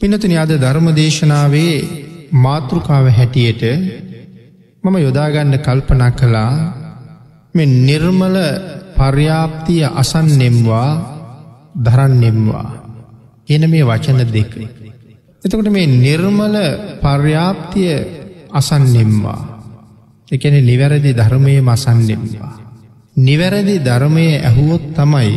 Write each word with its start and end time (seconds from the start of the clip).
පිනතුන 0.00 0.32
අද 0.34 0.52
ධර්ම 0.54 0.86
දේශනාවේ 0.92 1.76
මාතෘකාව 2.34 3.06
හැටියට 3.10 3.62
මම 4.84 4.96
යොදාගන්න 4.98 5.54
කල්පනා 5.58 6.12
කළා 6.12 6.52
මෙ 7.54 7.64
නිර්මල 7.66 8.36
පර්යාප්තිය 8.96 9.84
අසන්නෙම්වා 9.92 10.90
දරන්නෙම්වා 11.76 12.68
එන 13.48 13.62
මේ 13.66 13.84
වචන 13.84 14.20
දෙක. 14.26 14.52
එතකොට 15.42 15.68
මේ 15.68 15.86
නිර්මල 15.98 16.56
පර්යාප්තිය 17.02 17.92
අසන්නෙම්වා 18.50 19.40
එකන 20.28 20.54
නිවැරදි 20.62 21.12
ධර්මය 21.12 21.54
මසන්නෙම්වා. 21.60 22.52
නිවැරදි 23.16 23.76
ධර්මය 23.80 24.26
ඇහුවොත් 24.38 24.84
තමයි 24.94 25.32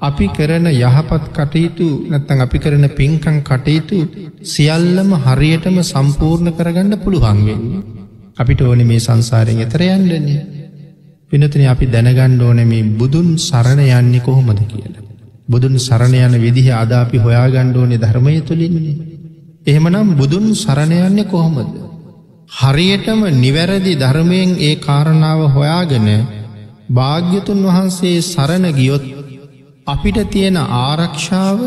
අපි 0.00 0.26
කරන 0.28 0.66
යහපත් 0.68 1.24
කටයුතු 1.30 1.88
නැත්තං 2.06 2.40
අපි 2.40 2.58
කරන 2.58 2.84
පින්කං 2.90 3.38
කටයුතු 3.42 3.98
සියල්ලම 4.44 5.10
හරියටම 5.18 5.78
සම්පූර්ණ 5.82 6.52
කරගන්න 6.52 6.92
පුළුවන්ගෙන්. 6.98 7.62
අපිට 8.36 8.60
ඕන 8.60 8.80
මේ 8.82 9.00
සංසාරයෙන් 9.00 9.60
එතර 9.60 9.82
යන්නන්නේ. 9.82 10.40
පිනතින 11.32 11.66
අපි 11.66 11.86
දැනගණ්ඩ 11.86 12.42
ඕන 12.42 12.60
මේ 12.64 12.84
බුදුන් 12.92 13.28
සරණ 13.38 13.80
යන්නේ 13.80 14.20
කොහොමද 14.20 14.60
කියලා. 14.62 15.02
බුදුන් 15.48 15.78
සරණ 15.78 16.14
යන 16.16 16.34
විදිහ 16.36 16.68
අද 16.72 16.92
අපි 16.94 17.18
හොයාගණ්ඩ 17.18 17.76
ඕනේ 17.76 17.98
ධර්මය 17.98 18.40
තුළින්නේ. 18.42 18.96
එහෙමනම් 19.66 20.14
බුදුන් 20.14 20.54
සරණ 20.54 20.92
යන්නේ 20.92 21.24
කොහොමද. 21.26 21.72
හරියටම 22.50 23.20
නිවැරදි 23.34 23.92
ධර්මයෙන් 23.96 24.50
ඒ 24.60 24.76
කාරණාව 24.76 25.40
හොයාගෙන 25.50 26.08
භාග්‍යතුන් 26.90 27.60
වහන්සේ 27.64 28.18
සරණ 28.24 28.66
ගියොත් 28.72 29.04
අපිට 29.86 30.18
තියෙන 30.30 30.56
ආරක්ෂාව 30.56 31.58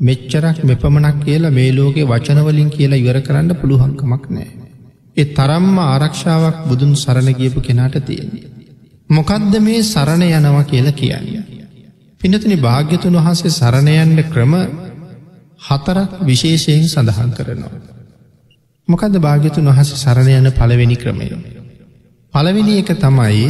මෙච්චරක් 0.00 0.58
මෙපමණක් 0.64 1.18
කියලා 1.24 1.52
මේ 1.52 1.70
ලෝකෙ 1.72 2.02
වචනවලින් 2.04 2.70
කියලා 2.70 2.98
ඉවර 2.98 3.18
කරන්න 3.20 3.50
පුළුවන්කමක් 3.54 4.24
නෑ. 4.28 4.48
එ 5.16 5.24
තරම්ම 5.32 5.76
ආරක්ෂාවක් 5.84 6.58
බුදුන් 6.68 6.92
සරණ 6.96 7.30
ගියපු 7.34 7.60
කෙනාට 7.60 7.96
තියෙන්නේ. 8.02 8.48
මොකදද 9.10 9.54
මේ 9.60 9.82
සරණ 9.84 10.22
යනවා 10.30 10.64
කියලා 10.64 10.92
කියන්නේ. 10.94 11.44
පිනතිනි 12.20 12.56
භාග්‍යතුන් 12.58 13.18
වහන්සේ 13.18 13.50
සරණයන්න 13.50 14.18
ක්‍රම 14.24 14.54
හතරක් 15.60 16.10
විශේෂයෙන් 16.22 16.86
සඳහන් 16.86 17.30
කරනවා. 17.32 17.76
මොකද 18.88 19.14
භාග්‍යතුන් 19.18 19.68
වහස 19.68 19.90
සරණ 19.96 20.30
යන 20.38 20.52
පළවෙනි 20.52 20.96
ක්‍රමය. 20.96 21.28
පළවෙනි 22.34 22.74
එක 22.78 22.90
තමයි 22.98 23.46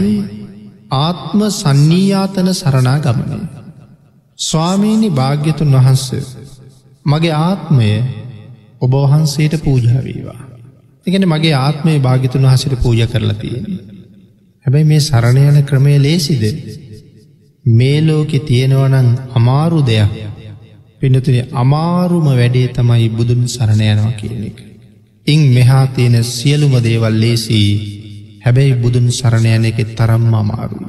ආත්ම 0.96 1.40
සන්නීයාතන 1.52 2.52
සරණා 2.54 2.98
ගමනය. 3.00 3.57
ස්වාමීණි 4.38 5.10
භාග්‍යතුන් 5.10 5.72
වහන්ස 5.74 6.04
මගේ 7.06 7.32
ආත්මය 7.40 7.88
ඔබවහන්සේට 8.80 9.54
පූජාවීවා. 9.60 10.40
එකන 11.06 11.24
මගේ 11.26 11.54
ආත්මය 11.56 11.94
භාගිතුන් 12.00 12.42
වහසට 12.42 12.76
පූජ 12.82 13.00
කරලා 13.06 13.34
තියෙන. 13.34 13.66
හැබැයි 14.64 14.84
මේ 14.84 15.00
සරණ 15.00 15.38
යන 15.50 15.58
ක්‍රමය 15.64 15.96
ලේසිද. 15.98 16.44
මේ 17.64 17.98
ලෝකෙ 18.02 18.38
තියෙනවනං 18.40 19.10
අමාරු 19.32 19.80
දෙයක් 19.82 20.14
පිනතුන 21.00 21.38
අමාරුම 21.56 22.30
වැඩේ 22.30 22.68
තමයි 22.70 23.10
බුදුන් 23.10 23.42
සරණ 23.48 23.84
යනවා 23.88 24.14
කියන 24.14 24.42
එක. 24.44 24.58
ඉං 25.26 25.42
මෙහා 25.50 25.84
තියෙන 25.88 26.24
සියලුම 26.26 26.74
දේවල් 26.80 27.20
ලේසී 27.20 27.68
හැබැයි 28.44 28.74
බුදුන් 28.76 29.12
සරණ 29.12 29.46
යන 29.50 29.64
එක 29.66 29.78
තරම්ම 29.92 30.32
අමාරු. 30.36 30.80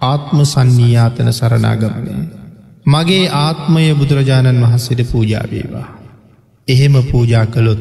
ආත්ම 0.00 0.38
සන්නීයාතන 0.46 1.32
සරණාගමනය. 1.34 2.39
මගේ 2.86 3.24
ආත්මය 3.36 3.94
බුදුරජාණන් 3.94 4.62
වහන්සේට 4.62 5.00
පූජාවේවා. 5.06 5.88
එහෙම 6.68 6.94
පූජා 7.04 7.46
කළොත් 7.46 7.80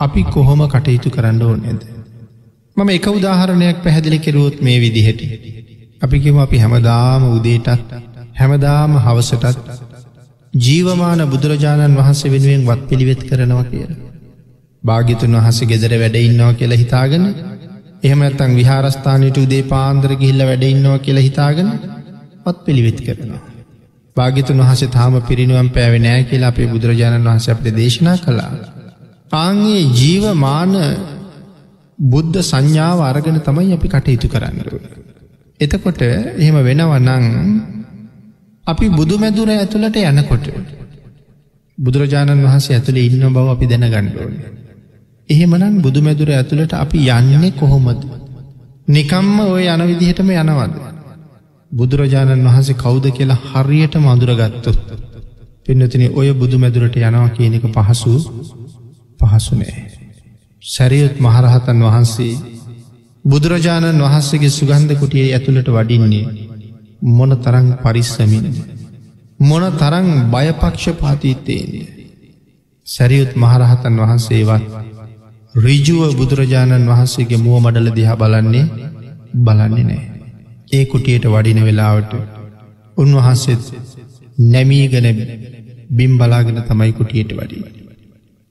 අපි 0.00 0.22
කොහොම 0.24 0.60
කටයුතු 0.68 1.10
කරන්න 1.10 1.42
ඕනෙද. 1.42 1.80
මම 2.76 2.88
එක 2.90 3.06
උදාහරණයක් 3.08 3.78
පැහැදිලි 3.78 4.18
කෙරුවොත් 4.18 4.56
මේ 4.60 4.78
විදිහට. 4.78 5.20
අපිකිම 6.02 6.38
අපි 6.38 6.58
හැමදාම 6.58 7.22
උදේටත් 7.30 7.94
හැමදාම 8.34 8.92
හවසටත් 8.98 9.56
ජීවමාන 10.54 11.20
බුදුරජාණන් 11.26 11.96
වහන්සේ 11.96 12.30
වෙනුවෙන් 12.30 12.66
වත් 12.66 12.82
පිළිවෙත් 12.88 13.22
කරනවා 13.22 13.64
කිය. 13.64 13.86
භාගිතුන් 14.82 15.36
වහස 15.36 15.58
ගෙදර 15.64 15.92
වැඩඉන්නවා 15.94 16.52
කියලා 16.54 16.76
හිතාගෙන 16.76 17.24
එහෙමත්තං 18.02 18.52
විහාරස්ථානයට 18.54 19.38
උදේ 19.38 19.64
පාන්දර 19.64 20.12
ගිහිල්ල 20.14 20.42
වැඩඉන්නවා 20.42 20.98
කියලා 20.98 21.22
හිතාගෙන 21.22 21.68
පත් 22.44 22.56
පිළිවෙත් 22.64 23.00
කරනවා. 23.00 23.53
භාගිතුන් 24.16 24.60
වහස 24.60 24.82
තාම 24.90 25.14
පිරිනුවම් 25.22 25.68
පැෑවෙ 25.68 25.98
නෑ 25.98 26.22
කියලා 26.24 26.50
අපේ 26.50 26.66
බුදුරජාණන් 26.66 27.26
වහස 27.26 27.48
අපට 27.48 27.66
දේශනා 27.72 28.16
කළා. 28.18 28.52
ආගේ 29.36 29.80
ජීවමාන 29.92 30.72
බුද්ධ 31.98 32.38
සංඥාව 32.42 33.00
අරගෙන 33.02 33.40
තමයි 33.40 33.72
අපි 33.72 33.88
කටයුතු 33.88 34.28
කරන්නරුව. 34.28 34.82
එතකොට 35.60 36.00
එහෙම 36.02 36.56
වෙනවනං 36.60 37.26
අපි 38.64 38.86
බුදු 38.90 39.14
මැදුර 39.16 39.48
ඇතුළට 39.50 39.96
යනකොට 40.02 40.46
බුදුරජාණන් 41.78 42.44
වහන්සේ 42.44 42.74
ඇතුළේ 42.74 43.06
ඉන්න 43.08 43.26
බව 43.28 43.46
අපි 43.48 43.66
දැනගණ්ඩෝන. 43.66 44.34
එහෙමනන් 45.28 45.76
බුදු 45.80 46.00
මැදුර 46.00 46.30
ඇතුළට 46.32 46.72
අපි 46.76 46.98
යන්නේ 47.10 47.52
කොහොමද. 47.52 48.02
නිකම්ම 48.88 49.38
ඔය 49.46 49.64
යන 49.66 49.82
විදිහටම 49.84 50.30
යනවද. 50.32 50.93
බුදුරජාණන් 51.74 52.46
වහන්සේ 52.46 52.76
කෞුද 52.76 53.06
කියලා 53.10 53.42
හරියට 53.44 53.94
මඳුරගත්තොත්. 53.98 54.78
පින්නතින 55.64 56.04
ඔය 56.12 56.28
බුදු 56.34 56.56
මැදුරට 56.58 56.96
යනවා 56.98 57.28
කියන 57.30 57.54
එක 57.54 57.66
පහසු 57.68 58.12
පහසුනෑ. 59.20 59.74
සැරියොත් 60.62 61.16
මහරහතන් 61.18 61.80
වහන්සේ 61.84 62.34
බුදුරජාණන් 63.24 64.02
වහන්සේගේ 64.02 64.50
සුගන්ධ 64.50 64.94
කුටියේ 64.94 65.32
ඇතුළට 65.32 65.68
වඩින්නේ 65.70 66.24
මොන 67.10 67.32
තරං 67.38 67.68
පරිස්සමින් 67.78 68.46
මොන 69.40 69.64
තරං 69.74 70.08
බයපක්ෂ 70.30 70.86
පාතිත්තේන්නේ. 70.94 71.92
සැරියුත් 72.86 73.32
මහරහතන් 73.36 73.94
වහන්සේවත් 73.98 74.64
රිජුව 75.54 76.00
බුදුරජාණන් 76.14 76.90
වහන්සේගේ 76.90 77.38
මුව 77.38 77.56
මඩල 77.60 77.88
දිහා 77.92 78.16
බලන්නේ 78.16 78.66
බලන්නේ 79.36 79.84
නෑ. 79.84 80.13
ඒ 80.74 80.84
කුටියට 80.86 81.26
වඩින 81.28 81.60
වෙලාවට 81.62 82.12
උන්වහන්සේත් 82.96 83.64
නැමීගන 84.46 85.08
බිම් 85.90 86.12
බලාගෙන 86.14 86.62
තමයි 86.62 86.92
කුටියට 86.92 87.32
වඩි. 87.34 87.58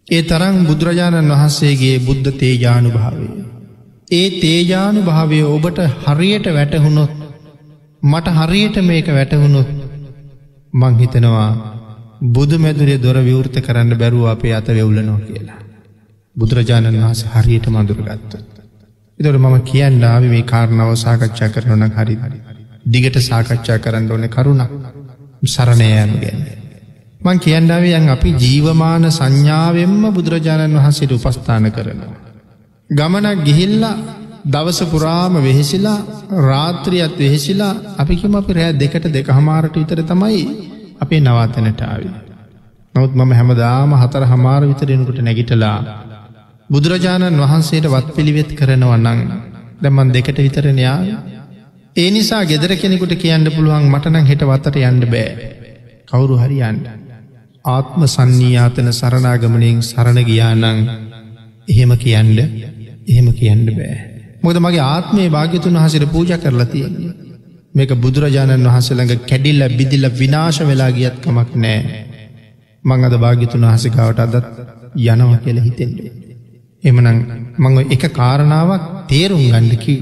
ඒ 0.07 0.21
තරං 0.23 0.57
බුදුරජාණන් 0.65 1.31
වහන්සේගේ 1.31 1.97
බුද්ධ 2.01 2.29
තේජානු 2.35 2.89
භාවය. 2.91 3.27
ඒ 4.11 4.27
තේජානු 4.37 5.01
භාවය 5.03 5.39
ඔබට 5.47 5.79
හරියට 6.05 6.47
වැටහුණොත් 6.51 7.13
මට 8.03 8.27
හරියට 8.39 8.77
මේක 8.83 9.07
වැටහුණොත් 9.09 9.69
මංහිතනවා 10.73 11.51
බුදු 12.29 12.57
මැදුරේ 12.57 12.97
දොර 12.99 13.17
විවෘත 13.21 13.55
කරන්න 13.59 13.93
බැරුව 13.97 14.25
අපේ 14.27 14.53
අත 14.53 14.67
වෙවුලනෝ 14.69 15.19
කියලා. 15.19 15.61
බුදුරජාණන් 16.35 16.99
වහස 16.99 17.21
හරියට 17.33 17.67
මඳුරගත්ත. 17.69 18.52
එතොට 19.19 19.37
මම 19.37 19.57
කියන්න 19.63 20.03
ආව 20.05 20.23
මේ 20.25 20.43
කාරණාව 20.43 20.91
සාකච්ඡා 20.97 21.49
කරනන 21.49 21.91
හරි 21.91 22.15
දිගට 22.85 23.17
සාකච්ඡා 23.21 23.77
කරන්න 23.79 24.11
ඕන 24.11 24.25
කරුණක් 24.29 24.71
සරණයයනු 25.45 26.15
ගැන්න. 26.17 26.41
මං 27.21 27.37
කියන්නාවේ 27.39 27.95
යන් 27.95 28.09
අපි 28.09 28.29
ජීවමාන 28.37 29.05
සංඥාවෙන්ම 29.09 30.03
බුදුරජාණන් 30.11 30.77
වහන්සේට 30.77 31.13
උපස්ථාන 31.13 31.71
කරනවා. 31.71 32.19
ගමනක් 32.89 33.45
ගිහිල්ලා 33.45 33.95
දවස 34.45 34.79
පුරාම 34.85 35.35
වෙහෙසිලා 35.39 35.99
රාත්‍රියත් 36.41 37.15
වෙහෙසිලා 37.17 37.73
අපිකිම 37.97 38.35
අපි 38.35 38.53
රෑ 38.53 38.73
දෙකට 38.75 39.05
දෙක 39.09 39.27
හමාරට 39.29 39.75
විතර 39.75 40.01
තමයි 40.03 40.43
අපේ 40.99 41.21
නවාතනටාව. 41.21 42.03
නවත් 42.95 43.13
මම 43.15 43.31
හැමදාම 43.31 43.93
හතර 43.95 44.23
හමාර 44.25 44.61
විතරෙනකුට 44.63 45.19
නැගිටලා 45.19 45.77
බුදුරජාණන් 46.69 47.39
වහන්සේට 47.39 47.87
වත් 47.87 48.15
පිළිවෙත් 48.15 48.51
කරනවන්නන් 48.53 49.19
දැමන් 49.81 50.13
දෙකට 50.13 50.37
විතරනයා 50.39 50.97
ඒ 51.95 52.09
නිසා 52.11 52.43
ගෙදර 52.45 52.73
කෙනෙකුට 52.77 53.15
කියන්න 53.17 53.51
පුළුවන් 53.51 53.87
මටනං 53.87 54.25
හෙට 54.25 54.43
වත්තට 54.43 54.83
යන්න 54.83 55.03
බෑ 55.07 55.49
කවුරු 56.07 56.37
හරියන්න 56.37 56.79
ආත්ම 57.65 58.01
සන්නීයාතන 58.07 58.89
සරණාගමනින් 58.91 59.83
සරණ 59.83 60.19
ගියානං 60.23 60.63
එහෙම 61.67 61.91
කියන්න 61.97 62.39
එහෙම 63.07 63.27
කියන්න 63.33 63.65
බෑ. 63.71 63.95
මොද 64.43 64.57
මගේ 64.59 64.83
ආත්මේ 64.85 65.27
භාග්‍යතුන් 65.29 65.77
වහසට 65.77 66.09
පූජ 66.09 66.33
කරලා 66.37 66.67
තියෙන්නේ. 66.67 67.13
මේක 67.75 67.91
බුදුරජාණන් 67.97 68.67
වහසළඟ 68.67 69.13
කැඩිල්ල 69.25 69.63
බිදිල්ල 69.73 70.07
විනාශ 70.13 70.61
වෙලා 70.63 70.91
ගියත් 70.91 71.15
කමක් 71.19 71.49
නෑ. 71.57 71.79
මං 72.83 73.05
අද 73.05 73.15
භාග්‍යතුන් 73.19 73.65
වහසකාවට 73.67 74.19
අදත් 74.21 74.35
යනවා 75.05 75.39
කියල 75.39 75.59
හිතෙන්ඩේ. 75.61 76.11
එමනං 76.83 77.07
මං 77.57 77.75
එක 77.89 78.03
කාරණාවක් 78.11 78.83
තේරුම් 79.07 79.43
ගණ්ඩකි 79.45 79.95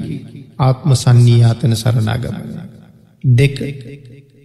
ආත්ම 0.60 0.92
සන්නීයාතන 0.96 1.74
සරණාගමන. 1.76 2.38
දෙක 3.24 3.58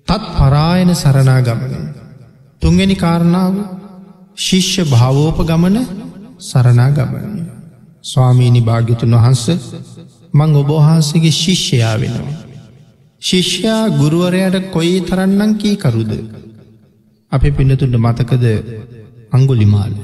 තත් 0.08 0.22
පරායන 0.32 0.90
සරණාගමන. 0.94 1.74
තුන්ගනි 2.62 2.96
කාරණාව 2.96 3.54
ශිෂ්‍ය 4.38 4.82
භාවෝප 4.84 5.38
ගමන 5.42 5.76
සරනා 6.40 6.90
ගමනය. 6.90 7.44
ස්වාමීණි 8.02 8.60
භාග්‍යතුන් 8.62 9.14
වහන්ස 9.14 9.44
මං 10.34 10.50
ඔබහන්සගේ 10.54 11.32
ශිෂ්‍යයා 11.34 11.94
වෙනවා. 11.96 12.36
ශිෂ්‍යයා 13.22 13.84
ගුරුවරයට 13.90 14.70
කොයි 14.70 15.00
තරන්නම් 15.02 15.52
කී 15.54 15.76
කරුද. 15.76 16.12
අප 17.32 17.44
පිනතුන්ට 17.50 17.96
මතකද 17.98 18.44
අංගුලිමාල. 19.32 19.94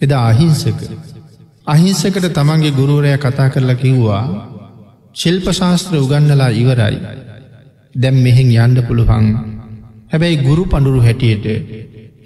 එදා 0.00 0.24
අහිංසක. 0.26 0.80
අහිංසකට 1.68 2.26
තමන්ගේ 2.30 2.72
ගුරුවරය 2.72 3.10
කතා 3.18 3.48
කරලා 3.48 3.76
කිව්වා 3.76 4.24
ශිල්ප 5.14 5.46
ශාස්ත්‍ර 5.52 5.94
උගන්නලා 5.96 6.50
ඉවරයි. 6.52 6.96
දැම් 7.94 8.16
මෙහෙන් 8.18 8.50
යන්ඩ 8.56 8.78
පුළුවන් 8.86 9.26
හැබැයි 10.10 10.38
ගුරු 10.38 10.64
පඩුරු 10.66 11.00
හැටියට 11.00 11.46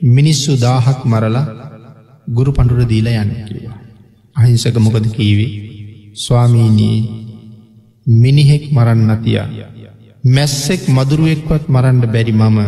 මිනිස්සු 0.09 0.53
දාහක් 0.59 1.01
මරලා 1.05 1.45
ගුරු 2.29 2.51
පඩුර 2.53 2.81
දීල 2.85 3.09
යන්න 3.13 3.33
කිවා. 3.47 3.79
අහිංසක 4.37 4.77
මොකද 4.79 5.07
කීවේ 5.11 5.51
ස්වාමීනී 6.17 6.99
මිනිහෙක් 8.07 8.65
මරන්න 8.71 9.11
තියා. 9.19 9.49
මැස්සෙක් 10.25 10.83
මදුරුවෙක්වත් 10.89 11.65
මරන්ඩ 11.69 12.05
බැරි 12.09 12.35
මම 12.35 12.59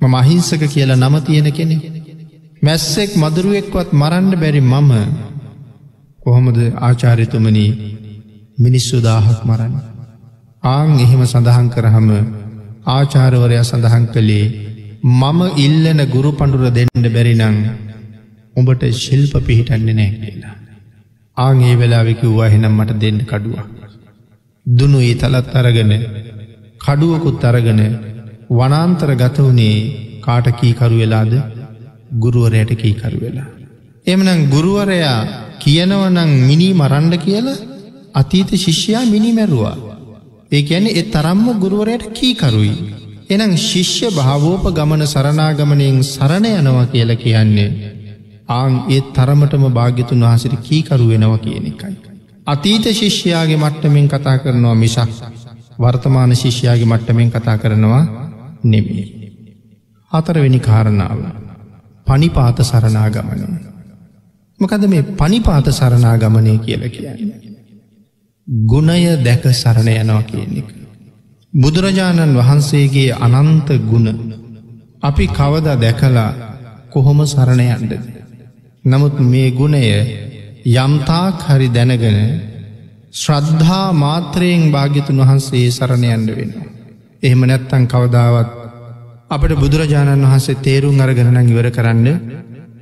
මම 0.00 0.14
අහිංසක 0.14 0.62
කියලා 0.66 0.96
නම 0.98 1.14
තියෙන 1.22 1.48
කෙනෙ. 1.50 1.76
මැස්සෙක් 2.62 3.10
මදුරුවෙක්වත් 3.16 3.88
මරන්ඩ 3.94 4.34
බැරි 4.36 4.62
මම 4.62 4.90
කොහොමද 6.22 6.58
ආචාරිතුමනී 6.80 7.70
මිනිස්සු 8.58 8.96
දාහක් 9.00 9.40
මරන්න. 9.44 9.74
ආං 10.64 10.90
එහෙම 11.04 11.22
සඳහන් 11.24 11.68
කරහම 11.74 12.08
ආචාරවරය 12.88 13.56
සඳහන් 13.62 14.04
කළේ 14.14 14.46
මම 15.20 15.40
ඉල්ලන 15.58 16.00
ගුරු 16.14 16.30
පඩුර 16.32 16.64
දෙන්නට 16.70 17.08
බැරිනං 17.16 17.58
උඹට 18.56 18.84
ශිල්ප 19.00 19.34
පිහිටන්නේ 19.40 19.96
නෑ 19.98 20.10
කියලා. 20.16 20.54
ආං 21.36 21.60
ඒ 21.62 21.74
වෙලාවෙකිව්වා 21.74 22.52
හෙනම් 22.54 22.72
මට 22.72 23.00
දෙන්න 23.02 23.20
කඩුවක්. 23.24 23.68
දුනු 24.66 24.98
ඒ 25.00 25.14
තලත් 25.14 25.54
අරගෙන 25.54 25.92
කඩුවකුත් 26.80 27.44
අරගෙන 27.44 27.80
වනාන්තර 28.52 29.10
ගත 29.14 29.36
වනේ 29.48 29.76
කාට 30.20 30.46
කීකරු 30.60 30.96
වෙලාද 30.96 31.32
ගුරුවරයට 32.16 32.72
කීකරු 32.76 33.18
වෙලා. 33.18 33.48
එමනම් 34.06 34.50
ගුරුවරයා 34.50 35.20
කියනවනං 35.62 36.32
මිනි 36.42 36.68
මරන්ඩ 36.72 37.14
කියලා 37.18 37.60
අතීත 38.14 38.50
ශිෂ්‍යයා 38.56 39.04
මිනි 39.06 39.30
මැරුවා. 39.32 39.76
ඒ 40.52 40.62
ඇන 40.70 40.86
එ 40.92 41.02
තරම්ම 41.04 41.46
ගුරුවරයට 41.56 42.04
කීකරුයි. 42.12 42.74
එනම් 43.30 43.52
ශිෂ්‍ය 43.60 44.06
භාවෝප 44.10 44.64
ගමන 44.70 45.04
සරනාගමනයෙන් 45.06 45.98
සරණ 46.04 46.46
යනවා 46.52 46.86
කියල 46.86 47.12
කියන්නේ. 47.16 47.70
ආං 48.50 48.74
ඒත් 48.88 49.12
තරමටම 49.12 49.64
භාග්‍යතුන් 49.70 50.24
වහසිට 50.24 50.56
කීකරු 50.60 51.06
වෙනව 51.08 51.34
කියන 51.38 51.66
එකයි. 51.66 51.94
අතීත 52.46 52.84
ශිෂ්‍යයාගේ 52.92 53.58
මට්ටමින් 53.58 54.08
කතා 54.08 54.36
කරනවා 54.38 54.76
මිසක් 54.76 55.10
වර්තමාන 55.78 56.36
ශිෂ්‍යයාගේ 56.36 56.86
මට්ටමෙන් 56.86 57.30
කතා 57.30 57.58
කරනවා 57.58 58.04
නෙමේ. 58.64 59.06
හතරවෙනි 60.12 60.60
කාරණාව. 60.60 61.20
පනිපාත 62.06 62.58
සරනාගමනය. 62.62 63.71
මොකද 64.62 64.84
මේ 64.86 65.02
පනිපාත 65.14 65.66
සරනාගමනය 65.70 66.54
කියල 66.58 66.82
කියන්නේ. 66.88 67.52
ගුණය 68.66 69.02
දැක 69.18 69.44
සරණ 69.54 69.88
යනවා 69.94 70.22
කියන 70.24 70.52
එක. 70.58 70.68
බුදුරජාණන් 71.52 72.36
වහන්සේගේ 72.36 73.12
අනන්ත 73.18 73.68
ගුණ 73.82 74.08
අපි 75.02 75.26
කවද 75.28 75.68
දැකලා 75.76 76.30
කොහොම 76.90 77.20
සරණ 77.26 77.62
යන්ඩද. 77.66 78.02
නමුත් 78.84 79.14
මේ 79.22 79.50
ගුණය 79.52 79.82
යම්තාක් 80.76 81.36
හරි 81.46 81.68
දැනගෙන 81.68 82.18
ශ්‍රද්ධා 83.14 83.86
මාත්‍රයෙන් 83.94 84.62
භාග්‍යතුන් 84.70 85.18
වහන්සේ 85.18 85.70
සරණයන්ඩ 85.70 86.28
වෙන. 86.30 86.52
එහෙම 87.22 87.42
නැත්තන් 87.42 87.84
කවදාවත් 87.86 88.50
අපට 89.30 89.52
බුදුරජාණන් 89.56 90.24
වහන්සේ 90.24 90.60
තේරුම් 90.60 91.00
අරගෙනනං 91.00 91.38
ඉවර 91.44 91.68
කරන්න 91.70 92.08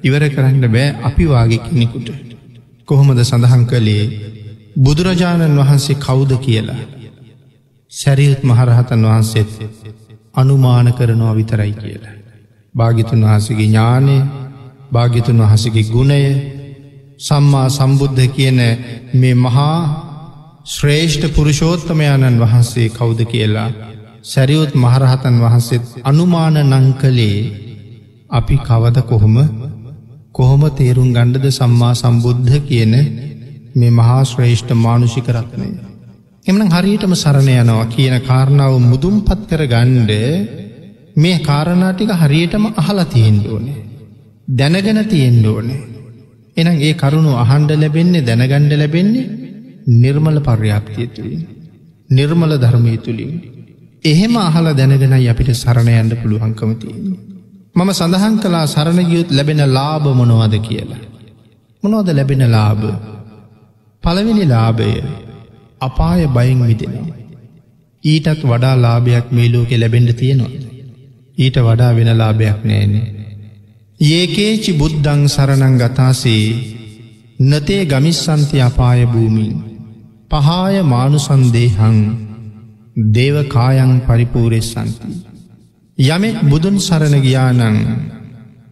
ඉවර 0.02 0.24
කරන්න 0.28 0.66
බෑ 0.68 0.88
අපි 1.02 1.24
වාගේ 1.26 1.60
කෙනෙකුට. 1.60 2.08
කොහොමද 2.88 3.20
සඳහන් 3.20 3.64
කළේ 3.66 4.04
බුදුරජාණන් 4.76 5.58
වහන්සේ 5.58 5.96
කවුද 5.96 6.32
කියලා. 6.38 6.80
සැරියුත් 7.92 8.42
මහරහතන් 8.44 9.02
වහන්සේත් 9.04 9.50
අනුමාන 10.34 10.88
කරනවා 10.92 11.34
විතරයි 11.34 11.74
කියලා. 11.74 12.14
භාගිතුන් 12.74 13.22
වහසගේ 13.24 13.56
ඥානය 13.62 14.16
භාගිතුන් 14.92 15.42
වහසගේ 15.42 15.84
ගුණය 15.86 16.22
සම්මා 17.20 17.68
සම්බුද්ධ 17.70 18.28
කියන 18.28 18.60
මේ 19.14 19.34
මහා 19.36 19.78
ශ්‍රේෂ්ඨ 20.66 21.26
පුරුෂෝත්තමයාණන් 21.30 22.40
වහන්සේ 22.40 22.88
කවුද 22.90 23.20
කියලා 23.26 23.70
සැරියුත් 24.24 24.72
මහරහතන් 24.76 25.36
වහන්සේත් 25.40 25.84
අනුමාන 26.04 26.56
නංකලේ 26.64 27.38
අපි 28.30 28.56
කවද 28.58 29.02
කොහොම 29.02 29.36
කොහොම 30.40 30.62
තේරුම් 30.72 31.08
ගණ්ඩද 31.14 31.46
සම්මා 31.52 31.94
සම්බුද්ධ 31.94 32.54
කියන 32.66 32.94
මේ 33.74 33.90
මහා 33.92 34.20
ශ්‍රේෂ්ඨ 34.24 34.72
මානුෂිකරත්නය. 34.78 35.68
එමන 36.46 36.62
හරියටම 36.68 37.12
සරණ 37.14 37.50
යනවා 37.54 37.86
කියන 37.88 38.16
කාරණාව 38.22 38.74
මුදුම් 38.82 39.16
පත් 39.20 39.40
කර 39.50 39.62
ගණ්ඩ 39.66 40.12
මේ 41.16 41.38
කාරණාටික 41.40 42.12
හරියටම 42.14 42.64
අහලා 42.74 43.06
තියෙන්ඩ 43.06 43.46
ඕනේ. 43.46 43.78
දැනගෙන 44.52 45.00
තියෙන්ඩ 45.06 45.46
ඕනේ. 45.46 45.80
එනම් 46.56 46.76
ඒ 46.80 46.94
කරුණු 46.94 47.32
අහන්ඩ 47.36 47.72
ලැබෙන්නේ 47.76 48.22
දැනගණ්ඩ 48.22 48.74
ලැබෙන්නේ 48.74 49.30
නිර්මල 49.94 50.38
පර්යාප්තිය 50.40 51.08
තුළින්. 51.08 51.42
නිර්මල 52.10 52.52
ධර්මය 52.58 52.96
තුළින්. 52.98 53.34
එහෙම 54.04 54.34
අහල 54.38 54.66
දැනගෙනයි 54.74 55.28
අපිට 55.28 55.50
සරණයන්ට 55.54 56.14
පුළුවන්කමතියෙන්. 56.22 57.04
මම 57.80 57.90
සඳහන් 57.90 58.34
කලා 58.36 58.66
සරණගියුත් 58.66 59.28
ලැබෙන 59.30 59.60
ලාභ 59.68 60.06
මොනවද 60.14 60.54
කියලා. 60.58 61.02
මොනවද 61.82 62.08
ලැබෙන 62.10 62.42
ලාභ 62.48 62.82
පළවෙනි 64.04 64.44
ලාභය 64.46 64.90
අපාය 65.80 66.22
බයින් 66.28 66.60
විදෙනවා. 66.66 67.16
ඊටත් 68.04 68.42
වඩා 68.44 68.74
ලාභයක් 68.76 69.26
මේ 69.30 69.48
ලෝකෙ 69.48 69.76
ලැබෙන්ඩ 69.78 70.10
තියෙනවා. 70.12 70.60
ඊට 71.38 71.56
වඩා 71.58 71.92
වෙන 71.96 72.10
ලාභයක් 72.18 72.60
නෑනේ. 72.64 73.06
ඒකේචි 74.00 74.72
බුද්ධං 74.72 75.22
සරණං 75.28 75.74
ගතාසේ 75.76 76.44
නතේ 77.40 77.82
ගමිස්සන්ති 77.84 78.58
අපාය 78.60 79.00
භූමින් 79.06 79.56
පහාය 80.30 80.76
මානුසන්දේහං 80.84 81.98
දේවකායන් 83.14 83.92
පරිපූරෙස්සන්ති. 84.00 85.29
යමෙක් 86.00 86.36
බුදුන් 86.44 86.76
සරණ 86.78 87.16
ගියානං 87.20 87.78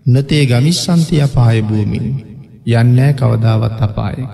නතේ 0.06 0.44
ගමිස්සන්ති 0.47 1.16
අපාය 1.20 1.58
භූමින් 1.62 2.06
යන්නෑ 2.66 3.12
කවදාවත් 3.14 3.80
අපායක. 3.80 4.32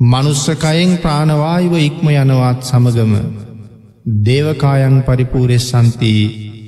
මනුස්සකයෙන් 0.00 0.92
ප්‍රාණවායුව 0.98 1.74
ඉක්ම 1.78 2.06
යනවාත් 2.12 2.60
සමගම 2.62 3.14
දේවකායන් 4.24 4.96
පරිපූරෙස්සන්ති 5.02 6.12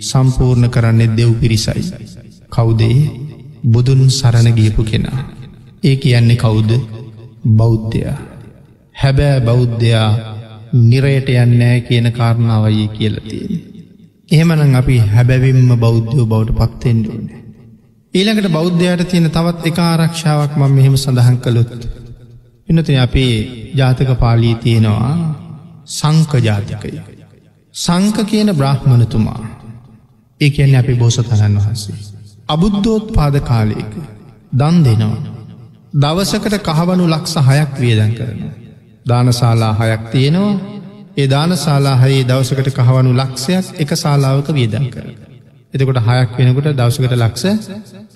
සම්පූර්ණ 0.01 0.71
කරන්නේ 0.71 1.15
දෙව් 1.17 1.31
පිරිසයි. 1.35 1.83
කවුදේ 2.51 3.11
බුදුන් 3.65 4.03
සරණ 4.11 4.49
ගියපු 4.53 4.83
කෙනා. 4.85 5.21
ඒ 5.83 5.97
කියන්නේ 5.97 6.37
කවුද 6.37 6.71
බෞද්ධයා. 7.51 8.19
හැබෑ 8.95 9.41
බෞද්ධයා 9.41 10.11
නිරයට 10.81 11.29
යන්නෑ 11.37 11.81
කියන 11.81 12.13
කාරණාවයි 12.13 12.89
කියලතියෙන්. 12.89 13.72
එහෙමනම් 14.33 14.75
අපි 14.75 14.97
හැබැවිම්ම 15.09 15.73
බෞද්ධයෝ 15.79 16.27
බවට 16.27 16.59
පත්තෙන්ඩුවන. 16.61 17.25
ඊළඟට 18.15 18.49
බෞද්ධයට 18.51 19.03
තියෙන 19.07 19.31
තවත් 19.31 19.67
එක 19.67 19.79
ආරක්ෂාවක් 19.81 20.53
මම 20.57 20.73
මෙහෙම 20.73 20.97
සඳහන් 20.97 21.39
කළොත්. 21.39 21.73
එනති 22.69 22.97
අපේ 22.99 23.35
ජාතක 23.75 24.11
පාලී 24.19 24.55
තියෙනවා 24.57 25.13
සංක 25.91 26.33
ජාතිකය. 26.41 26.93
සංක 27.75 28.17
කියන 28.25 28.51
බ්‍රහ්මණතුමා 28.53 29.43
ඒ 30.41 30.51
කියන්නේ 30.51 30.81
අපි 30.81 30.95
බෝසතණන් 30.95 31.59
වහන්සේ. 31.59 31.97
අබුද්ධෝත් 32.49 33.07
පාද 33.13 33.37
කාලයක 33.43 33.93
දන් 34.53 34.77
දෙනවා. 34.85 35.23
දවසකට 35.95 36.55
කහවනු 36.69 37.05
ලක්ෂ 37.07 37.37
හයක් 37.49 37.73
වියදන් 37.81 38.13
කරන. 38.15 38.41
දානශාලා 39.09 39.75
හයක් 39.81 40.03
තියෙනවා 40.11 40.72
ඒ 41.17 41.27
දානශාලා 41.27 41.97
හයේ 41.99 42.23
දවසකට 42.25 42.69
කහවනු 42.79 43.11
ලක්ෂයක් 43.15 43.67
එක 43.79 43.91
ශාලාවක 43.97 44.49
වියදන් 44.51 44.87
කර. 44.89 45.07
එතකොට 45.75 46.01
හයක් 46.01 46.31
වෙනකොට 46.39 46.69
දවසකට 46.73 47.15
ලක්ෂ 47.17 47.45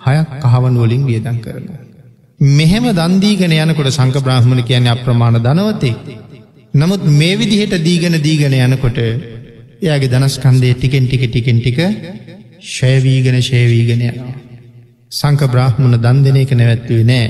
හයක් 0.07 0.31
කහවනුවලින් 0.45 1.03
වියදන් 1.05 1.39
කරන. 1.41 1.67
මෙහෙම 2.41 2.87
දන්දීගෙන 2.93 3.53
යනකොට 3.55 3.91
සංක 3.91 4.17
බ්‍රහ්මණ 4.21 4.63
කියන 4.63 4.89
අප්‍රමාණ 4.89 5.41
ධනවතේ. 5.41 5.95
නමුත් 6.75 7.03
මේ 7.13 7.35
විදිහට 7.35 7.77
දීගෙන 7.81 8.17
දීගෙන 8.21 8.57
යනකොට 8.61 8.99
එයාගේ 8.99 10.09
දනස්කන්දේ 10.09 10.75
ටිකෙන් 10.75 11.07
ටික 11.07 11.23
ටිකෙන් 11.27 11.59
ටික 11.59 11.79
ශයවීගෙන 12.69 13.39
ශයවීගෙන 13.43 14.01
යනවා. 14.03 14.35
සංක 15.13 15.43
බ්‍රහ්මුණ 15.49 15.97
දන් 15.99 16.25
දෙන 16.25 16.37
එක 16.37 16.53
නැවැත්තුවේ 16.53 17.05
නෑ. 17.05 17.27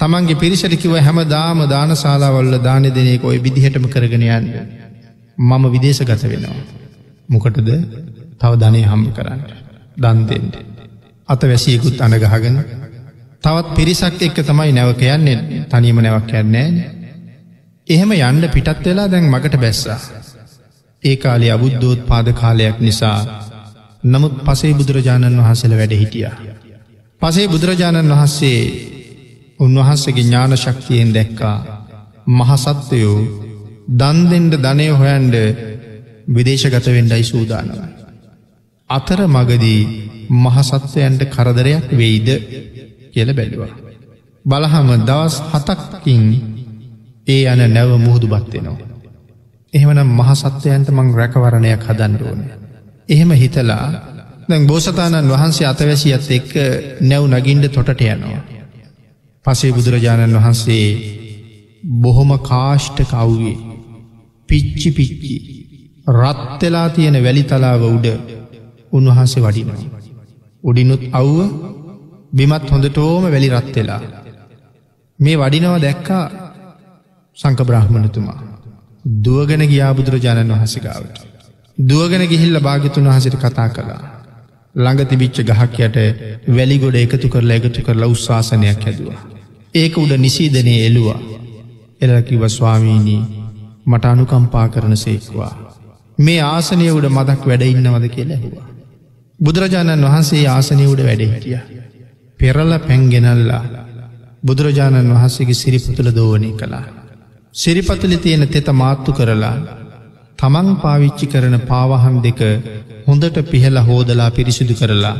තමන්ගේ 0.00 0.36
පිරිසටිකිව 0.36 0.94
හැම 0.98 1.18
දාම 1.26 1.58
දානශාලාවල්ල 1.66 2.56
දාන 2.60 2.84
දෙනෙක 2.90 3.24
ඔය 3.24 3.38
විදිහටම 3.38 3.84
කරගෙන 3.88 4.24
යන්න. 4.28 4.46
මම 5.38 5.64
විදේශ 5.70 6.02
ගත 6.02 6.22
වෙනවා. 6.24 6.56
මොකටද 7.28 7.68
තව 8.40 8.52
ධනය 8.56 8.80
හම්බ 8.84 9.06
කරන්න. 9.12 9.40
දන්දෙන්ට. 9.96 10.54
අත 11.28 11.42
වැසියකුත් 11.42 12.00
අනගහගෙන 12.00 12.56
තවත් 13.44 13.68
පිරිසක් 13.74 14.20
එක්ක 14.20 14.38
තමයි 14.40 14.72
නැවක 14.72 15.02
යන්නේ 15.06 15.64
තනීම 15.66 15.98
නැවක් 15.98 16.30
යන්නෑ. 16.34 16.68
එහෙම 17.88 18.10
යන්න 18.12 18.48
පිටත් 18.50 18.84
වෙලා 18.84 19.08
දැන් 19.08 19.26
මගට 19.26 19.56
බැස්සා. 19.56 19.98
ඒ 21.02 21.16
කාලේ 21.16 21.52
අබුද්ධෝත් 21.52 22.00
පාද 22.06 22.32
කාලයක් 22.32 22.78
නිසා 22.80 23.18
නමුත් 24.04 24.34
පසේ 24.42 24.74
බුදුරජාණන් 24.74 25.38
වහන්සේල 25.38 25.74
වැඩ 25.74 25.94
හිටිය. 25.94 26.28
පසේ 27.22 27.46
බුදුරජාණන් 27.48 28.10
වහන්සේ 28.10 28.58
උන්වහන්සේගේ 29.58 30.22
ඥාන 30.22 30.56
ශක්තියෙන් 30.56 31.10
දැක්කා 31.10 31.56
මහසත්වයෝ 32.28 33.18
දන්දෙන්ට 33.90 34.54
ධනය 34.58 34.86
හොයන්ඩ 34.92 35.34
විදේශගත 36.28 36.86
වෙන්ඩයි 36.88 37.24
සූදානව. 37.24 37.76
අතර 38.90 39.20
මගදී 39.28 39.80
මහසත්වයන්ට 40.38 41.22
කරදරයක් 41.26 41.86
වෙයිද 41.92 42.28
කියල 43.12 43.30
බැලුවා. 43.32 43.72
බලහම 44.44 44.88
දවස් 45.02 45.36
හතක්කින් 45.50 46.24
ඒ 47.26 47.42
යන 47.46 47.62
නැව 47.68 47.90
මුහුදු 47.98 48.26
බත්වෙනවා. 48.28 48.88
එහෙමනම් 49.72 50.10
මහසත්වයන්ට 50.12 50.88
මං 50.90 51.14
රැකවරණයක් 51.14 51.82
හදන්ඩුවන. 51.82 52.40
එහෙම 53.08 53.30
හිතලා 53.32 53.86
දැන් 54.48 54.66
බෝසතාණන් 54.66 55.30
වහන්සේ 55.30 55.66
අතවැසියත් 55.66 56.26
එක්ක 56.30 56.52
නැව් 57.02 57.24
නගින්ඩ 57.30 57.68
තොටට 57.68 58.00
යනවා. 58.02 58.53
පසේ 59.44 59.72
බුදුරජාණන් 59.72 60.36
වහන්සේ 60.36 60.86
බොහොම 61.98 62.30
කාෂ්ට 62.40 62.98
කව්වේ 63.04 63.56
පිච්චි 64.48 64.90
පිච්චි 64.90 65.34
රත්වෙලා 66.12 66.88
තියෙන 66.90 67.16
වැලි 67.18 67.42
තලාව 67.44 67.82
උඩ 67.88 68.06
උන්වහන්සේ 68.92 69.42
වඩිනවා. 69.42 69.90
උඩිනුත් 70.64 71.02
අව්ව 71.12 71.38
බිමත් 72.32 72.70
හොඳටෝම 72.70 73.24
වැලි 73.26 73.48
රත්වෙලා. 73.50 74.00
මේ 75.18 75.36
වඩිනව 75.36 75.76
දැක්කා 75.80 76.24
සංක 77.36 77.60
බ්‍රහ්මණතුමා. 77.62 78.40
දුවගෙන 79.24 79.62
ගියා 79.66 79.92
බුදුරජාණන් 79.94 80.54
වහසකාවට. 80.54 81.16
දුවගෙන 81.78 82.24
ගිහිල්ල 82.26 82.60
භාගිතුන් 82.60 83.06
වහසට 83.06 83.36
කතා 83.38 83.68
කළා. 83.70 84.02
ළඟ 84.74 85.04
තිබිච්ච 85.04 85.36
ගහක් 85.42 85.76
යට 85.80 85.96
වැලි 86.48 86.78
ගොඩ 86.78 86.96
එකතු 86.96 87.28
කරලා 87.28 87.56
එකතු 87.56 87.80
කරලා 87.82 88.08
උත්ශාසනයක් 88.08 88.82
හැදවා. 88.82 89.33
ඒක 89.74 89.96
උඩ 89.96 90.12
නිසීදනය 90.16 90.74
එලුවා. 90.80 91.20
එලකිව 92.00 92.42
ස්වාමීණී 92.48 93.22
මට 93.86 94.04
අනුකම්පා 94.04 94.68
කරන 94.68 94.96
සේක්වා. 94.96 95.52
මේ 96.18 96.40
ආසනය 96.44 96.86
උඩ 96.90 97.06
මදක් 97.08 97.42
වැඩඉන්නවද 97.46 98.06
කියලා 98.08 98.36
ඇහවා. 98.36 98.66
බුදුරජාණන් 99.40 100.06
වහන්සේ 100.06 100.44
ආසනය 100.48 100.86
උඩ 100.86 101.02
වැඩ 101.02 101.24
හිටිය. 101.24 101.58
පෙරල 102.40 102.72
පැන්ගෙනල්ලා 102.80 103.64
බුදුරජාණන් 104.42 105.12
වහන්සේගේ 105.12 105.54
සිරිපතුළ 105.54 106.10
දෝවනය 106.12 106.52
කළා. 106.54 106.86
සිරිපතුලි 107.54 108.16
තියෙන 108.18 108.48
තෙත 108.48 108.68
මාත්තු 108.74 109.12
කරලා 109.12 109.56
තමන් 110.38 110.68
පාවිච්චි 110.76 111.26
කරන 111.26 111.56
පාවහන් 111.62 112.16
දෙක 112.22 112.40
හොඳට 113.06 113.36
පිහල 113.44 113.76
හෝදලා 113.82 114.30
පිරිසිදු 114.30 114.74
කරලා 114.74 115.16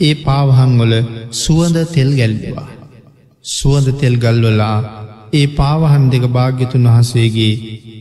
ඒ 0.00 0.14
පාවහංවල 0.20 0.94
සුවඳ 1.38 1.76
තෙල් 1.88 2.10
ගැල්වා. 2.12 2.70
සුවඳ 3.44 3.88
තෙල් 4.00 4.14
ගල්වලා 4.16 4.76
ඒ 5.32 5.46
පාවහන් 5.50 6.04
දෙක 6.10 6.24
භාග්‍යතුන් 6.28 6.84
වහන්සේගේ 6.86 7.52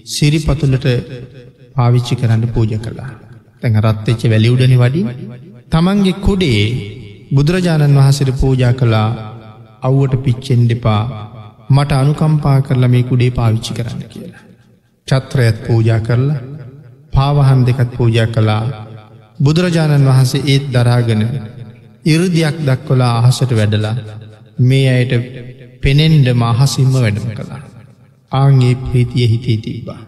සිරිපතුලට 0.08 0.86
පාවිච්චි 1.76 2.16
කරන්න 2.16 2.44
පූජ 2.50 2.74
කළා. 2.78 3.10
තැඟ 3.60 3.80
රත්වෙච්ච 3.82 4.24
වැලිවුඩනි 4.26 4.78
වඩි 4.78 5.02
තමන්ගේ 5.72 6.20
කුඩේ 6.20 6.64
බුදුරජාණන් 7.32 7.98
වහසට 7.98 8.32
පූජා 8.36 8.74
කළා 8.74 9.10
අව්වට 9.82 10.24
පිච්චෙන් 10.24 10.62
දෙපා 10.70 11.02
මට 11.70 11.92
අනුකම්පා 11.94 12.58
කරලා 12.62 12.90
මේ 12.90 13.04
කුඩේ 13.04 13.32
පාවිච්චි 13.32 13.72
කරන්න 13.74 14.02
කියලා. 14.06 14.44
චත්‍රයත් 15.08 15.58
පූජා 15.66 16.00
කරලා 16.02 16.40
පාවහන් 17.14 17.62
දෙකත් 17.68 17.92
පූජා 17.96 18.30
කළා 18.30 18.64
බුදුරජාණන් 19.40 20.10
වහන්සේ 20.10 20.48
ඒත් 20.48 20.66
දරාගෙන 20.72 21.22
ඉරදියක් 22.06 22.58
දක්වලා 22.68 23.14
අහසට 23.20 23.52
වැඩලා 23.54 23.96
මේ 24.62 24.88
අයට 24.92 25.14
පෙනෙන්ඩ 25.82 26.28
මහසිම්ම 26.36 26.94
වැඩම 26.96 27.28
කළා. 27.32 27.62
ආගේ 28.32 28.74
ප්‍රීතිය 28.78 29.28
හිතේ 29.28 29.58
තිබ්බා. 29.60 30.00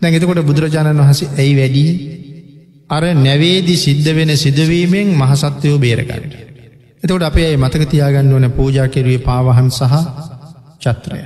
දැඟතකොට 0.00 0.42
බුදුරජාණන් 0.42 1.02
වහසේ 1.02 1.28
ඇයි 1.36 1.54
වැඩී 1.56 1.90
අර 2.90 3.02
නැවේදි 3.18 3.74
සිද්ධ 3.76 4.10
වෙන 4.10 4.30
සිදුවීමෙන් 4.36 5.08
මහසත්වයෝ 5.14 5.78
බේරගන්නට. 5.78 6.34
එතකොට 7.02 7.24
අපේ 7.24 7.50
මතක 7.56 7.82
තියාගන්න 7.86 8.34
වන 8.34 8.50
පූජා 8.52 8.88
කෙරුවේ 8.88 9.20
පාවහන් 9.20 9.70
සහ 9.70 9.94
චත්‍රය. 10.82 11.20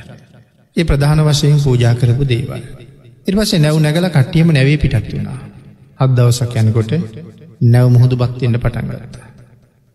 ඒ 0.77 0.85
ප්‍රධාන 0.85 1.23
වශයෙන් 1.23 1.59
පූජා 1.61 1.95
කරපු 1.95 2.25
දේවල්. 2.27 2.63
ඉර්වසේ 3.27 3.59
නැව් 3.59 3.79
නැගල 3.79 4.09
කට්ටියම 4.09 4.49
නැවේ 4.51 4.79
පිටත් 4.79 5.09
වුණා. 5.09 5.41
හත් 6.01 6.11
දවසක් 6.13 6.55
යනකොට 6.59 6.93
නැව් 7.65 7.87
මුහුදු 7.89 8.17
බත්තිෙන්ට 8.17 8.59
පටන්ගත්ත. 8.59 9.17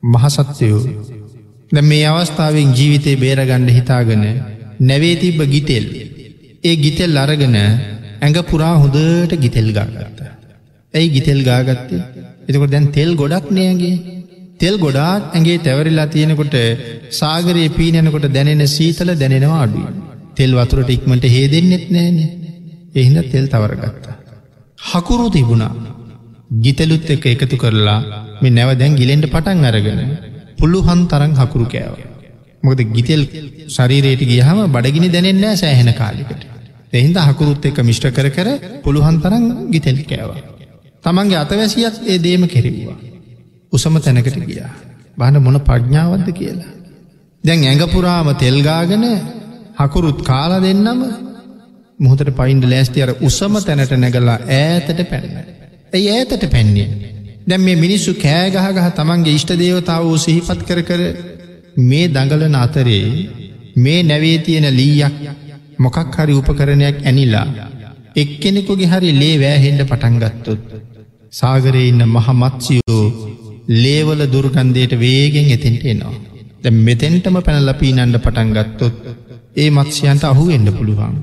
මහසත්වයෝ 0.03 0.81
ද 1.71 1.77
මේ 1.81 2.05
අවස්ථාවෙන් 2.09 2.69
ජීවිතය 2.73 3.13
බේරගණ්ඩ 3.15 3.69
හිතාගන 3.69 4.23
නැවේ 4.81 5.15
තිබ්බ 5.15 5.39
ගිතෙල්. 5.45 5.85
ඒ 6.63 6.75
ගිතෙල් 6.77 7.17
අරගෙන 7.17 7.57
ඇඟ 7.57 8.39
පුරා 8.43 8.75
හොඳට 8.75 9.33
ගිතෙල් 9.37 9.67
ගාගත්ත. 9.71 10.19
ඇයි 10.93 11.09
ගිතෙල් 11.09 11.39
ගාගත්තේ 11.43 12.03
එතකොට 12.47 12.71
දැන් 12.71 12.87
තෙල් 12.89 13.11
ගොඩක් 13.15 13.47
නෑගේ 13.51 13.95
තෙල් 14.59 14.75
ගොඩාක් 14.77 15.23
ඇගේ 15.31 15.57
තැවරිලා 15.59 16.07
තියෙනකොට 16.07 16.55
සාගරයේ 17.11 17.69
පීනනකොට 17.69 18.27
දැනෙන 18.29 18.63
සීතල 18.67 19.11
දැනෙනවා 19.13 19.59
අඩුව. 19.63 19.85
තෙල් 20.37 20.51
වතුරට 20.53 20.89
ඉක්මට 20.89 21.25
හේ 21.25 21.47
දෙන්නෙත් 21.47 21.85
නෑන 21.89 22.17
එහිද 22.95 23.17
තෙල් 23.33 23.45
තවරගත්තා. 23.47 24.15
හකුරු 24.79 25.27
තිබුණා 25.29 25.73
ගිතලුත් 26.63 27.09
එක 27.09 27.25
එකතු 27.25 27.55
කරලා 27.57 27.99
මේ 28.41 28.51
නැව 28.51 28.71
දැන් 28.79 28.93
ගිලෙන්ට 28.95 29.27
පටන් 29.27 29.69
අරගෙන 29.69 30.01
පුළුහන් 30.57 31.01
තරන් 31.07 31.33
හකුරු 31.35 31.65
කෑව. 31.67 31.95
මොකද 32.63 32.79
ගිතෙල් 32.91 33.21
ශරීරයට 33.67 34.21
ගියහම 34.25 34.59
බඩගිනි 34.67 35.09
දැනෙන්නෑ 35.09 35.55
සෑහෙන 35.55 35.91
කාලිකට. 35.93 36.41
එහින්ද 36.93 37.17
හකුරුත් 37.19 37.65
එක 37.65 37.79
මිෂ්ට 37.81 38.07
කර 38.09 38.29
කර 38.29 38.49
පුළුවන් 38.83 39.21
තරන් 39.21 39.43
ගිතෙල් 39.71 39.99
කෑව. 40.03 40.31
තමන්ගේ 41.03 41.37
අතවැසියත් 41.37 41.95
ඒ 42.05 42.17
දේම 42.19 42.47
කෙරෙවා. 42.47 42.97
උසම 43.73 43.95
තැනකට 43.99 44.39
ගියා. 44.45 44.71
බාන 45.17 45.41
මොන 45.41 45.59
ප්‍රඥාවද්ද 45.61 46.29
කියලා. 46.33 46.71
දැන් 47.43 47.63
ඇඟපුරාම 47.63 48.29
තෙල්ගාගෙන 48.35 49.05
හකුරුත් 49.77 50.19
කාලා 50.23 50.61
දෙන්නම 50.61 51.01
මුහතට 51.99 52.31
පයින්ඩ 52.31 52.65
ලෑස්ති 52.65 53.03
අර 53.03 53.11
උසම 53.21 53.53
තැනට 53.59 53.93
නැගලා 53.95 54.39
ඈතට 54.51 54.99
පැන්න. 55.05 55.37
ඇයි 55.93 56.09
ඈතට 56.11 56.43
පැන්නේ. 56.47 56.87
දැම් 57.47 57.61
මේ 57.61 57.75
මිනිස්සු 57.75 58.11
කෑගහගහ 58.17 58.89
තමන්ගේ 58.95 59.35
ඉෂ්ට 59.35 59.53
දේවතාව 59.55 60.03
වූ 60.03 60.17
සිහිපත් 60.17 60.61
කර 60.67 60.81
කර 60.81 61.01
මේ 61.83 62.05
දඟලන 62.07 62.57
අතරේ 62.57 63.05
මේ 63.77 63.99
නැවේ 64.03 64.37
තියෙන 64.39 64.67
ලීයක් 64.71 65.15
මොකක් 65.79 66.15
හරි 66.15 66.33
උපකරණයක් 66.33 66.97
ඇනිලා 67.03 67.47
එක්කෙනෙකුගේ 68.15 68.91
හරි 68.93 69.11
ලේ 69.13 69.35
වෑහෙන්ඩ 69.37 69.83
පටන්ගත්තොත් 69.83 70.61
සාගරයේ 71.33 71.87
ඉන්න 71.87 72.03
මහමත්සියෝ 72.07 73.05
ලේවල 73.75 74.21
දුර්ගන්ධයට 74.25 74.93
වේගෙන් 74.97 75.49
එතෙන්ට 75.49 75.83
එනවා. 75.85 76.13
දැ 76.63 76.77
මෙතෙන්ටම 76.81 77.39
පැනලපී 77.41 77.93
නන්ඩ 77.93 78.19
පටන් 78.19 78.53
ගත්තොත් 78.53 78.95
ඒ 79.55 79.69
මත්ස්‍යයන්ට 79.71 80.23
අහු 80.25 80.49
එන්න 80.49 80.69
පුළුවන්. 80.73 81.17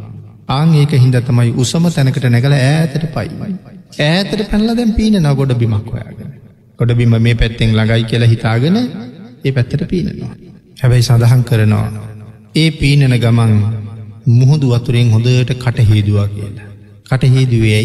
ආං 0.49 0.75
ඒක 0.75 0.93
හින්ද 0.97 1.17
තමයි 1.23 1.55
උසම 1.57 1.87
තැනකට 1.91 2.27
නැගල 2.29 2.55
ඈතට 2.55 3.07
පයිවයි. 3.13 3.74
ඈතට 3.99 4.51
පැනල 4.51 4.71
දැම් 4.77 4.93
පීන 4.93 5.17
න 5.17 5.29
ගොඩ 5.35 5.53
බිමක් 5.55 5.89
හොයාගෙන. 5.89 6.31
ගොඩ 6.79 6.93
බිම 6.95 7.15
මේ 7.19 7.35
පැත්තෙන් 7.35 7.71
ළඟයි 7.71 8.05
කියලා 8.05 8.29
හිතාගෙන 8.29 8.77
ඒ 9.45 9.53
පැත්තට 9.53 9.85
පීනනවා. 9.89 10.33
හැබැයි 10.81 11.03
සඳහන් 11.03 11.43
කරනවා. 11.45 11.89
ඒ 12.55 12.71
පීනන 12.73 13.17
ගමන් 13.17 13.53
මුහුදු 14.31 14.73
වතුරෙන් 14.75 15.11
හොඳට 15.11 15.53
කටහේදවා 15.57 16.29
කියලා. 16.29 16.69
කටහේදුවයයි 17.09 17.85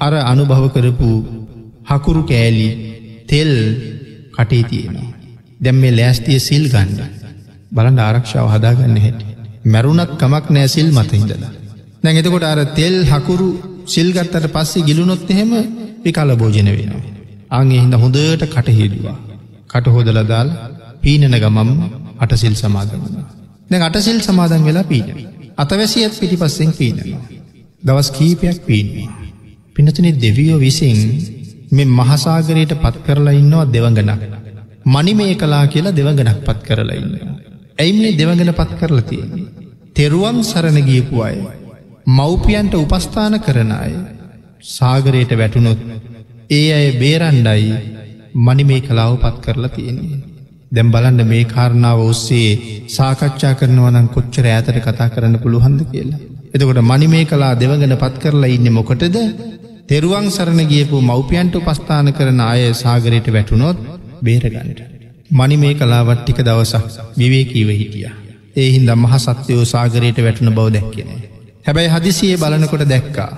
අර 0.00 0.14
අනුභව 0.22 0.64
කරපු 0.74 1.10
හකුරු 1.84 2.22
කෑලි 2.22 2.68
තෙල් 3.28 3.52
කටේ 4.36 4.62
තියෙනවා. 4.62 5.08
දැම් 5.60 5.76
මේ 5.76 5.96
ලෑස්තිය 5.98 6.38
සිල් 6.40 6.64
ගන්න 6.68 7.00
බලන්න 7.72 7.98
ආරක්ෂාව 7.98 8.50
හදාගන්න 8.54 8.98
හැට. 8.98 9.20
මැරුණත් 9.64 10.12
කමක් 10.20 10.44
නෑ 10.50 10.68
සිල් 10.68 10.90
මත 10.90 11.10
හිදලා. 11.12 11.52
දැන් 12.02 12.16
එතකොට 12.16 12.44
අර 12.44 12.60
තෙල් 12.74 12.96
හකුරු 13.04 13.48
සිල්ගත්තට 13.86 14.46
පස්සේ 14.52 14.82
ගිලුනොත් 14.82 15.30
එහෙම 15.30 15.52
පිකල 16.02 16.30
භෝජන 16.34 16.68
වෙනවා. 16.70 17.04
අගේ 17.50 17.80
හිද 17.80 17.94
හොඳට 17.94 18.42
කටහිදවා. 18.46 19.16
කටහෝදලදාල් 19.70 20.48
පීනන 21.02 21.34
ගමම් 21.34 21.70
අටසිල් 22.18 22.54
සමාදන් 22.54 23.00
වුණ. 23.02 23.16
දැ 23.70 23.80
අටසිල් 23.80 24.20
සමාදන් 24.20 24.62
වෙලා 24.64 24.84
පීන. 24.84 25.06
අතවැසියත් 25.56 26.14
පිටි 26.20 26.36
පස්සෙන් 26.36 26.72
පීනවා. 26.72 27.22
දවස් 27.82 28.08
කීපයක් 28.10 28.58
පීනවා. 28.66 29.10
පිනතුනි 29.74 30.10
දෙවියෝ 30.20 30.58
විසින් 30.58 30.98
මෙ 31.70 31.84
මහසාගරයට 31.90 32.72
පත් 32.82 32.96
කරලා 33.06 33.32
ඉන්නවා 33.32 33.66
දෙවගනක්. 33.66 34.22
මනි 34.86 35.12
මේ 35.14 35.34
කලා 35.34 35.66
කියලා 35.66 35.96
දෙවගනක් 35.96 36.40
පත් 36.44 36.58
කරලා 36.62 36.96
ඉන්නවා. 36.96 37.36
ඇයි 37.78 37.92
මේ 37.92 38.18
දෙවගෙන 38.18 38.52
පත් 38.54 38.70
කරලා 38.80 39.02
තියෙන්නේ. 39.02 39.46
තෙරුවන් 39.94 40.38
සරණ 40.42 40.78
ගියපු 40.82 41.16
අය. 41.20 41.36
මව්පියන්ට 42.06 42.74
උපස්ථාන 42.76 43.34
කරන 43.40 43.72
අය. 43.74 43.92
සාගරයට 44.68 45.32
වැටුණොත් 45.32 45.80
ඒ 46.50 46.68
අය 46.72 46.86
බේරන්ඩයි 46.94 47.72
මනි 48.36 48.64
මේ 48.64 48.80
කලාව 48.80 49.16
පත් 49.18 49.36
කරලා 49.44 49.70
තියෙන්නේ. 49.70 50.20
දැම් 50.72 50.92
බලන්න 50.92 51.26
මේ 51.26 51.44
කාරණාව 51.46 52.00
ඔස්සේ 52.02 52.50
සාකච්ඡා 52.88 53.52
කරනවනම් 53.54 54.06
කොච්චර 54.08 54.46
ඇතට 54.46 54.78
කතා 54.80 55.08
කරන්න 55.08 55.36
පුළුහන්ද 55.38 55.82
කියලා. 55.86 56.22
එතකොට 56.54 56.80
මනි 56.84 57.08
මේ 57.08 57.24
කලා 57.24 57.52
දෙවගෙන 57.56 57.96
පත් 57.96 58.22
කරලා 58.22 58.50
ඉන්න 58.50 58.72
මොකටද 58.72 59.16
තෙරුවන් 59.88 60.28
සරණ 60.30 60.62
ගියපු 60.66 61.02
මව්පියන්ට 61.02 61.54
උපස්ථාන 61.56 62.10
කරන 62.12 62.40
අය 62.42 62.72
සාගරයට 62.76 63.32
වැටුනොත් 63.32 63.78
බේරගන්නට. 64.22 64.80
මනි 65.32 65.56
මේ 65.58 65.74
කලාවට්ටික 65.76 66.38
දවසක් 66.40 66.84
විවේකීව 67.16 67.70
හිටිය. 67.74 68.10
ඒ 68.56 68.68
හින්ද 68.70 68.90
මහ 68.94 69.14
සත්‍යයෝ 69.20 69.64
සාගරයට 69.66 70.18
වැටුන 70.20 70.54
බව 70.54 70.68
දැක්කෙන. 70.72 71.10
හැබැයි 71.66 71.90
හදිසියේ 71.90 72.36
බලනකොට 72.36 72.88
දැක්කා. 72.88 73.30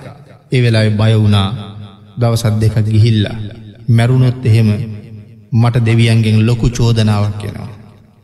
ඒ 0.51 0.61
වෙලායි 0.63 0.91
බය 0.91 1.13
වුණා 1.15 1.49
දවසත් 2.19 2.55
දෙකක් 2.61 2.75
ගිහිල්ලා. 2.87 3.37
මැරුණොත් 3.89 4.45
එහෙම 4.45 4.69
මට 5.53 5.85
දෙවියන්ගෙන් 5.85 6.45
ලොකු 6.45 6.69
චෝදනාවක් 6.69 7.37
කෙනවා. 7.37 7.69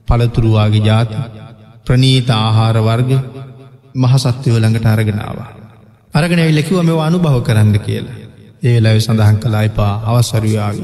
පළතුරුවාගේ 0.08 0.84
ජාති 0.84 1.16
ප්‍රනීත 1.86 2.30
ආහාර 2.32 2.78
වර්ග 2.80 3.12
මහසත්වයෝ 3.96 4.60
ළඟට 4.60 4.88
අරගෙනාව. 4.88 5.38
අරගෙන 6.14 6.42
විල්ලකිව 6.42 6.78
මෙ 6.84 6.94
අනුභව 7.00 7.38
කරන්න 7.42 7.80
කියලා. 7.80 8.18
ඒ 8.64 8.78
ලැව 8.82 9.00
සඳහන් 9.00 9.38
කලා 9.38 9.64
එපා 9.64 9.94
අවසරයාව 10.06 10.78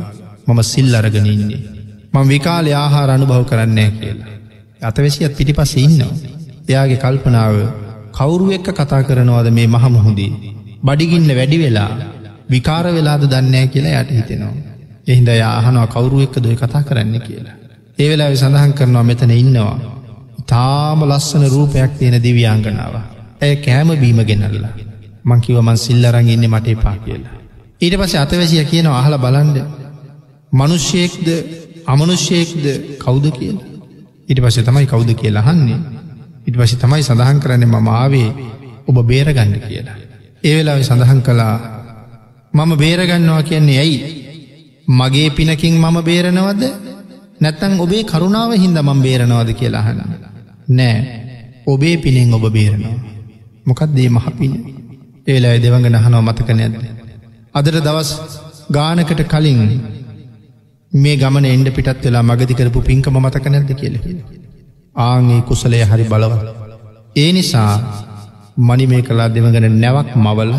මම 0.47 0.59
සිල් 0.63 0.95
අරගෙන 0.95 1.27
ඉන්නේ. 1.27 1.61
මං 2.13 2.27
විකාල 2.27 2.67
ආහාර 2.73 3.09
අනුභව 3.09 3.43
කරන්නේ 3.45 3.89
කියලා. 3.91 4.33
අතවැසියත් 4.81 5.37
පිටි 5.37 5.53
පස්ස 5.53 5.73
ඉන්නවා. 5.77 6.13
එයාගේ 6.69 6.97
කල්පනාව 6.97 7.55
කවුරු 8.11 8.51
එක්ක 8.51 8.67
කතා 8.71 9.03
කරනවාද 9.03 9.47
මේ 9.51 9.67
මහමුහුදී. 9.67 10.31
බඩිගින්න 10.83 11.31
වැඩි 11.31 11.57
වෙලා 11.57 11.91
විකාර 12.49 12.85
වෙලාද 12.89 13.23
දන්නෑ 13.25 13.67
කියලා 13.67 14.01
යට 14.01 14.11
හිතෙනවා. 14.11 14.53
එහින්ද 15.07 15.29
යාහනවා 15.35 15.87
කවුරු 15.87 16.21
එක්ක 16.21 16.35
දොය 16.39 16.55
කතා 16.55 16.83
කරන්න 16.83 17.15
කියලා. 17.21 17.55
ඒ 17.97 18.07
වෙලා 18.09 18.29
සඳහන් 18.35 18.73
කරනවා 18.73 19.03
මෙතන 19.03 19.33
ඉන්නවා. 19.33 19.75
තාම 20.47 20.99
ලස්සන 21.05 21.43
රූපයක් 21.47 21.91
තියෙන 21.99 22.17
දිවියංගනාව. 22.23 22.95
ඇය 23.41 23.55
කෑම 23.57 23.89
බීම 23.97 24.19
ගෙනල්ලා. 24.23 24.73
මංකිව 25.25 25.57
මන් 25.59 25.77
සිල්ලරං 25.77 26.27
ඉන්න 26.29 26.49
මට 26.49 26.67
එපා 26.69 26.95
කියලා. 26.97 27.33
ඊට 27.81 27.95
පස 27.97 28.13
අතවැසිය 28.15 28.63
කියන 28.65 28.87
අහල 28.91 29.15
බලන්ඩ 29.17 29.57
මනුෂ්‍යයෙක්ද 30.51 31.27
අමනුෂ්‍යයෙක්ද 31.85 32.65
කෞුද 32.99 33.25
කියලා. 33.31 33.67
ඉට 34.29 34.39
පස 34.39 34.57
තමයි 34.61 34.87
කෞුද 34.87 35.09
කියලා 35.15 35.43
හන්නේ. 35.43 35.79
ඉට 36.47 36.55
පසි 36.57 36.75
තමයි 36.77 37.03
සඳහන් 37.03 37.39
කරන්න 37.39 37.65
මම 37.67 37.87
ආවේ 37.93 38.29
ඔබ 38.87 38.97
බේරගන්න 39.03 39.53
කියලා. 39.61 39.97
ඒ 40.43 40.53
වෙලාව 40.57 40.81
සඳහන් 40.81 41.21
කළා 41.21 41.55
මම 42.53 42.71
බේරගන්නවා 42.75 43.43
කියන්නේ 43.43 43.79
ඇයි. 43.79 43.99
මගේ 44.91 45.29
පිනකින් 45.31 45.75
මම 45.75 45.97
බේරනවද 46.01 46.63
නැත්තං 47.39 47.73
ඔබේ 47.79 48.03
කරුණාව 48.05 48.51
හින්ද 48.55 48.77
මම් 48.79 48.99
බේරනවාද 49.01 49.49
කියලා 49.53 49.83
හන. 49.83 49.99
නෑ 50.69 50.97
ඔබේ 51.67 51.95
පිනෙන් 51.97 52.33
ඔබ 52.33 52.45
බේරනවා. 52.49 52.97
මොකත් 53.65 53.91
දේ 53.91 54.09
මහපින 54.09 54.53
ඒලා 55.27 55.55
දෙවඟ 55.57 55.87
නහනව 55.89 56.21
මතක 56.21 56.49
නැද්ද. 56.51 56.75
අදට 57.55 57.77
දවස් 57.79 58.09
ගානකට 58.69 59.21
කලින් 59.25 59.59
මේ 60.91 61.15
ගමන 61.17 61.45
එන්ඩ 61.47 61.69
පිටත් 61.71 62.05
වෙලා 62.05 62.23
මගති 62.23 62.53
කරපු 62.53 62.79
පින්කම 62.81 63.17
මතක 63.19 63.45
නැද්ද 63.47 63.71
කියල. 63.75 63.95
ආගේ 64.95 65.41
කුසලය 65.41 65.79
හරි 65.83 66.05
බලව. 66.05 66.33
ඒ 67.15 67.31
නිසා 67.31 67.73
මනි 68.59 68.85
මේ 68.87 69.01
කලා 69.01 69.29
දෙවගෙන 69.29 69.67
නැවක් 69.79 70.09
මවල 70.15 70.51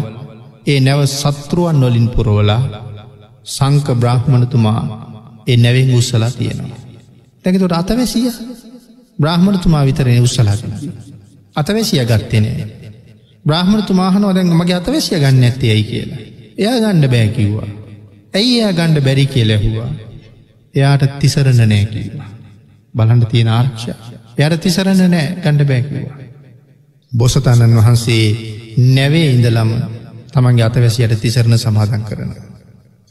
ඒ 0.67 0.81
නැව 0.81 1.01
සත්‍රුවන් 1.09 1.81
නොලින් 1.81 2.09
පුරවලා 2.09 2.63
සංක 3.47 3.87
බ්‍රහ්මණතුමා 3.95 4.81
ඒ 5.47 5.57
නැවෙන් 5.57 5.95
උත්සලා 5.95 6.31
තියෙනවා. 6.31 6.79
දැකතොට 7.45 7.73
අතවැසිය 7.73 8.31
බ්‍රහ්මණතුමා 9.19 9.87
විතරය 9.87 10.21
උත්සලාගෙන. 10.21 10.73
අතවැසිය 11.57 12.05
ගත්තනේ. 12.05 12.67
බ්‍රහ්මණතුමාහනෝ 13.45 14.35
දැන් 14.35 14.51
මගේ 14.51 14.77
අතවැසිය 14.77 15.19
ගන්න 15.19 15.45
ඇත්තේ 15.45 15.71
ඇයි 15.71 15.85
කියලා. 15.85 16.21
එයා 16.59 16.79
ගණ්ඩ 16.81 17.09
බෑකිව්වා. 17.09 17.69
ඇයි 18.35 18.55
එයා 18.59 18.73
ගණ්ඩ 18.73 19.05
බැරි 19.05 19.27
කියලැහුවා. 19.27 19.91
එයාට 20.75 21.05
තිසරණ 21.19 21.63
නෑ 21.65 21.85
කිවා. 21.87 22.29
බලන්ඩ 22.95 23.25
තියෙන 23.27 23.49
ආරක්ෂ. 23.49 24.12
යට 24.39 24.61
තිසරණ 24.61 25.03
නෑ 25.07 25.27
ගණ්ඩ 25.39 25.67
බෑකිවා. 25.67 26.17
බොසතණන් 27.13 27.77
වහන්සේ 27.77 28.25
නැවේ 28.91 29.27
ඉඳලම 29.31 29.73
තමන්ගේ 30.33 30.65
අතවැසියට 30.65 31.21
තිසරණ 31.21 31.59
සමාධන් 31.59 32.05
කරන. 32.05 32.31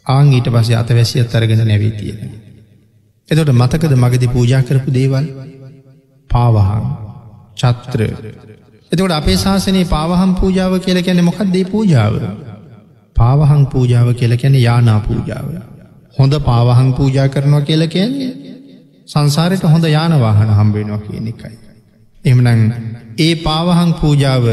ආං 0.06 0.34
ඊට 0.34 0.50
පසේ 0.52 0.78
අතවැසියත් 0.78 1.36
අරගෙන 1.36 1.64
නැවී 1.66 1.92
තියෙන. 1.94 2.32
එතොට 3.30 3.54
මතකද 3.54 3.94
මගදි 3.96 4.28
පූජා 4.30 4.64
කරපු 4.64 4.94
දේවල් 4.94 5.26
පාවහන් 6.30 6.86
චත්‍ර 7.58 8.02
එතකොට 8.92 9.14
අපේ 9.14 9.38
ශාසනයේ 9.38 9.86
පාවහම් 9.88 10.32
පූජාව 10.36 10.74
කියල 10.80 11.00
කැනෙ 11.02 11.22
මොකක්දේ 11.22 11.66
පූජාව 11.66 12.16
පාවහං 13.16 13.64
පූජාව 13.68 14.14
කියල 14.14 14.34
කැන 14.38 14.56
යානා 14.58 15.00
පූජාව 15.02 15.48
හොඳ 16.16 16.34
පාවහං 16.42 16.94
පූජා 16.94 17.28
කරනවා 17.28 17.62
කියල 17.62 17.88
කියන්නේ 17.88 18.32
සංසාරයට 19.12 19.64
හොඳ 19.66 19.86
යානවාහන 19.88 20.52
හම්බෙනවා 20.52 21.00
කියන 21.00 21.28
එකයි. 21.28 21.56
එමනං 22.26 22.62
ඒ 23.20 23.34
පාවහං 23.38 23.92
පූජාව 23.94 24.46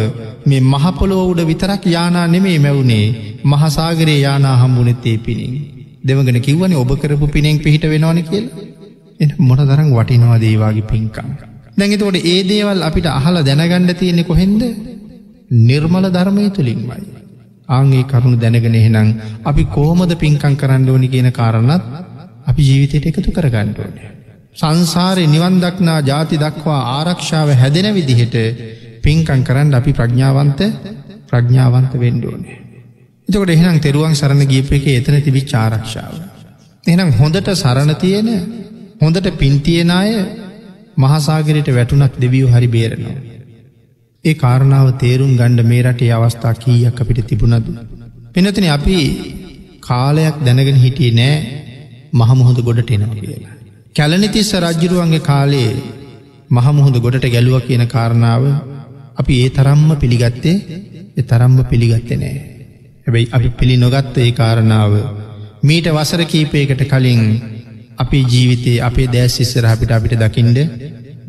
මේ 0.47 0.63
මහපොලෝ 0.67 1.25
උඩ 1.25 1.43
විතරක් 1.43 1.85
යානා 1.89 2.27
නෙමේ 2.27 2.59
මැවුණේ 2.59 3.05
මහසාගරයේ 3.45 4.21
යානා 4.21 4.57
හම්බුනෙත්තේ 4.57 5.17
පිණින් 5.19 5.55
දෙවගෙන 6.05 6.41
කිව්වන 6.41 6.75
ඔබ 6.75 6.91
කරපු 6.97 7.29
පිනෙන් 7.29 7.59
පිහිට 7.59 7.87
වෙනවාන 7.87 8.21
කියලා 8.25 8.67
එ 9.21 9.31
මොට 9.41 9.63
තරම් 9.65 9.89
වටිනවා 9.93 10.39
දේවාගේ 10.39 10.87
පින්කම්. 10.87 11.31
දැඟතෝට 11.79 12.19
ඒ 12.25 12.41
දේවල් 12.45 12.83
අපිට 12.83 13.09
අහලා 13.11 13.45
දැනගණ්ඩ 13.45 13.95
තියෙනෙ 13.95 14.23
කොහෙන්ද 14.25 14.63
නිර්මල 15.63 16.07
ධර්මය 16.11 16.51
තුළින්මයි. 16.51 17.01
ආගේ 17.69 18.05
කරුණු 18.05 18.37
දැනගෙන 18.39 18.77
එහෙනම් 18.77 19.09
අපි 19.45 19.65
කෝමද 19.71 20.13
පින්කං 20.17 20.55
කරන්න 20.57 20.89
ඕනි 20.91 21.09
කියන 21.09 21.33
කාරණත් 21.33 21.83
අපි 22.47 22.63
ජීවිතයට 22.63 23.09
එකතු 23.09 23.31
කරගණ්ඩෝනය. 23.33 24.18
සංසාරය 24.59 25.25
නිවන්දක්නා 25.27 25.99
ජාති 26.03 26.37
දක්වා 26.37 26.81
ආරක්ෂාව 26.93 27.49
හැදෙන 27.55 27.89
විදිහට 27.95 28.37
පින්කං 29.03 29.43
කරන්න 29.43 29.75
අපි 29.75 29.93
ප්‍රඥාවන්ත 29.93 30.61
ප්‍රඥාවන්ත 31.29 31.93
වෙන්ඩෝනේ. 31.97 32.57
එතකොට 33.29 33.51
එහෙනම් 33.51 33.79
තෙරුවන් 33.81 34.15
සරණ 34.15 34.43
ගීප 34.45 34.73
එක 34.73 34.87
එතන 34.91 35.17
තිබිච් 35.21 35.53
ආරක්ෂාව. 35.55 36.15
එනම් 36.87 37.11
හොඳට 37.13 37.51
සරණ 37.55 37.95
තියෙන 37.97 38.29
හොඳට 39.01 39.29
පින්තියෙන 39.37 39.93
අය 39.93 40.11
මහසාගරයට 40.97 41.71
වැටුනක් 41.71 42.17
දෙවියෝ 42.17 42.51
හරි 42.51 42.69
බේරනවා. 42.69 43.17
ඒ 44.25 44.35
කාරණාව 44.37 44.89
තේරුම් 44.97 45.33
ගණ්ඩ 45.37 45.67
මේ 45.67 45.85
රටේ 45.85 46.11
අවස්ථා 46.13 46.55
කීයක් 46.57 46.99
අපිට 46.99 47.23
තිබුණද. 47.25 47.69
පෙනතින 48.35 48.67
අපි 48.71 48.99
කාලයක් 49.83 50.43
දැනගෙන 50.43 50.79
හිටියේ 50.79 51.15
නෑ 51.15 51.37
මහමුහොද 52.15 52.61
ගොඩට 52.63 52.91
එනවා 52.91 53.21
කියලා. 53.21 53.58
කැලනිතිස්ස 53.99 54.51
රජ්ජුරුවන්ගේ 54.57 55.23
කාලයේ 55.23 55.73
මහමුහොද 56.51 56.97
ගොඩට 57.05 57.27
ගැලුව 57.27 57.57
කියන 57.61 57.85
කාරණාව 57.87 58.45
අපි 59.17 59.35
ඒ 59.45 59.49
තරම්ම 59.51 59.91
පිළිගත්තේ 59.97 60.57
එ 61.17 61.23
තරම්ම 61.23 61.57
පිළිගත්ත 61.65 62.11
නෑ. 62.15 62.37
හැබැයි 63.07 63.31
අපි 63.33 63.49
පිළි 63.59 63.77
නොගත්ත 63.77 64.17
ඒ 64.19 64.31
කාරණාව 64.33 64.93
මීට 65.63 65.89
වසර 65.89 66.23
කීපයකට 66.25 66.83
කලින් 66.85 67.23
අපේ 67.99 68.23
ජීවිතයේ 68.25 68.79
අපේ 68.81 69.09
දෑස් 69.09 69.37
ඉස්සර 69.41 69.67
අපිට 69.67 69.91
අපිට 69.91 70.17
දකිින්ඩ 70.17 70.59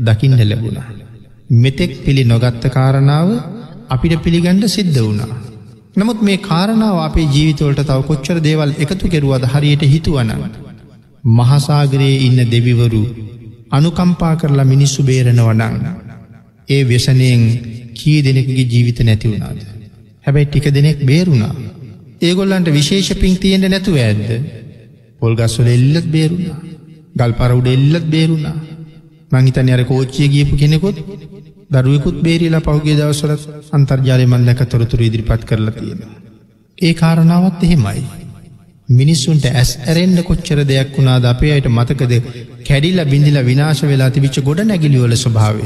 දකිින්ඩ 0.01 0.41
ලැබුණා. 0.43 0.87
මෙතෙක් 1.55 1.91
පිළි 2.05 2.23
නොගත්ත 2.25 2.63
කාරණාව 2.69 3.29
අපිට 3.89 4.15
පිළිගණ්ඩ 4.23 4.65
සිද්ධ 4.69 4.99
වුණා. 4.99 5.33
නමුත් 5.95 6.19
මේ 6.21 6.39
කාරණාව 6.43 6.97
අපේ 7.01 7.27
ජීවිතවලට 7.27 7.83
තව 7.83 7.99
කොච්චර 8.05 8.39
දේවල් 8.41 8.79
එකතු 8.79 9.05
කෙරුවද 9.07 9.45
හරියට 9.53 9.91
හිතුවන. 9.93 10.31
මහසාගරයේ 11.23 12.17
ඉන්න 12.19 12.39
දෙවිවරු 12.47 13.03
අනුකම්පා 13.71 14.35
කරලා 14.35 14.65
මිනිස්සු 14.65 15.03
බේරනවනං. 15.03 15.75
ඒ 16.67 16.83
වෙසනයෙන් 16.83 17.43
කී 17.93 18.23
දෙනෙකගේ 18.23 18.65
ජීවිත 18.65 18.99
නැති 19.01 19.27
වුණාද. 19.27 19.59
හැබැයි 20.25 20.45
ටික 20.45 20.65
දෙනෙක් 20.69 20.99
බේරුණා. 21.01 21.53
ඒගොල්ලන්ට 22.21 22.69
විශේෂ 22.69 23.13
පින් 23.15 23.37
තියෙන්ට 23.37 23.67
නැතුව 23.67 23.95
ඇද්ද. 23.97 24.27
පොල්ගස්වල 25.19 25.67
එල්ලත් 25.67 26.07
බේරුණා. 26.07 26.57
ගල් 27.15 27.33
පරවුඩ 27.33 27.67
එල්ලත් 27.67 28.05
බේරුණා. 28.07 28.57
මංහිතන 29.31 29.69
අර 29.69 29.83
කෝච්චිය 29.85 30.27
ගියපු 30.27 30.55
කෙනෙකුත් 30.55 30.97
දරුවකුත් 31.71 32.17
බේරිලා 32.23 32.61
පහුගේ 32.61 32.95
දවසලත් 32.95 33.43
අන්තර්ජාලය 33.71 34.25
මන්දක 34.25 34.61
තොරතුර 34.65 35.01
ඉදිරිපත් 35.01 35.43
කරලා 35.45 35.73
තියෙන. 35.73 36.01
ඒ 36.77 36.93
කාරණාවත් 36.93 37.63
එහෙමයි. 37.63 38.01
මිනිස්සුන්ට 38.89 39.43
ඇස් 39.51 39.71
ඇරෙන්න්න 39.81 40.19
කොච්චර 40.23 40.59
දෙයක් 40.63 40.95
වුණාද 40.95 41.25
අපේ 41.25 41.51
අයට 41.55 41.67
මතකද 41.69 42.13
කැඩිල්ල 42.67 43.01
බිඳිල 43.05 43.37
විනාශ 43.43 43.81
වෙලා 43.83 44.09
තිබිච්ච 44.09 44.37
ගොඩ 44.41 44.61
නැගිලිවල 44.61 45.13
ස්වභාවය. 45.15 45.65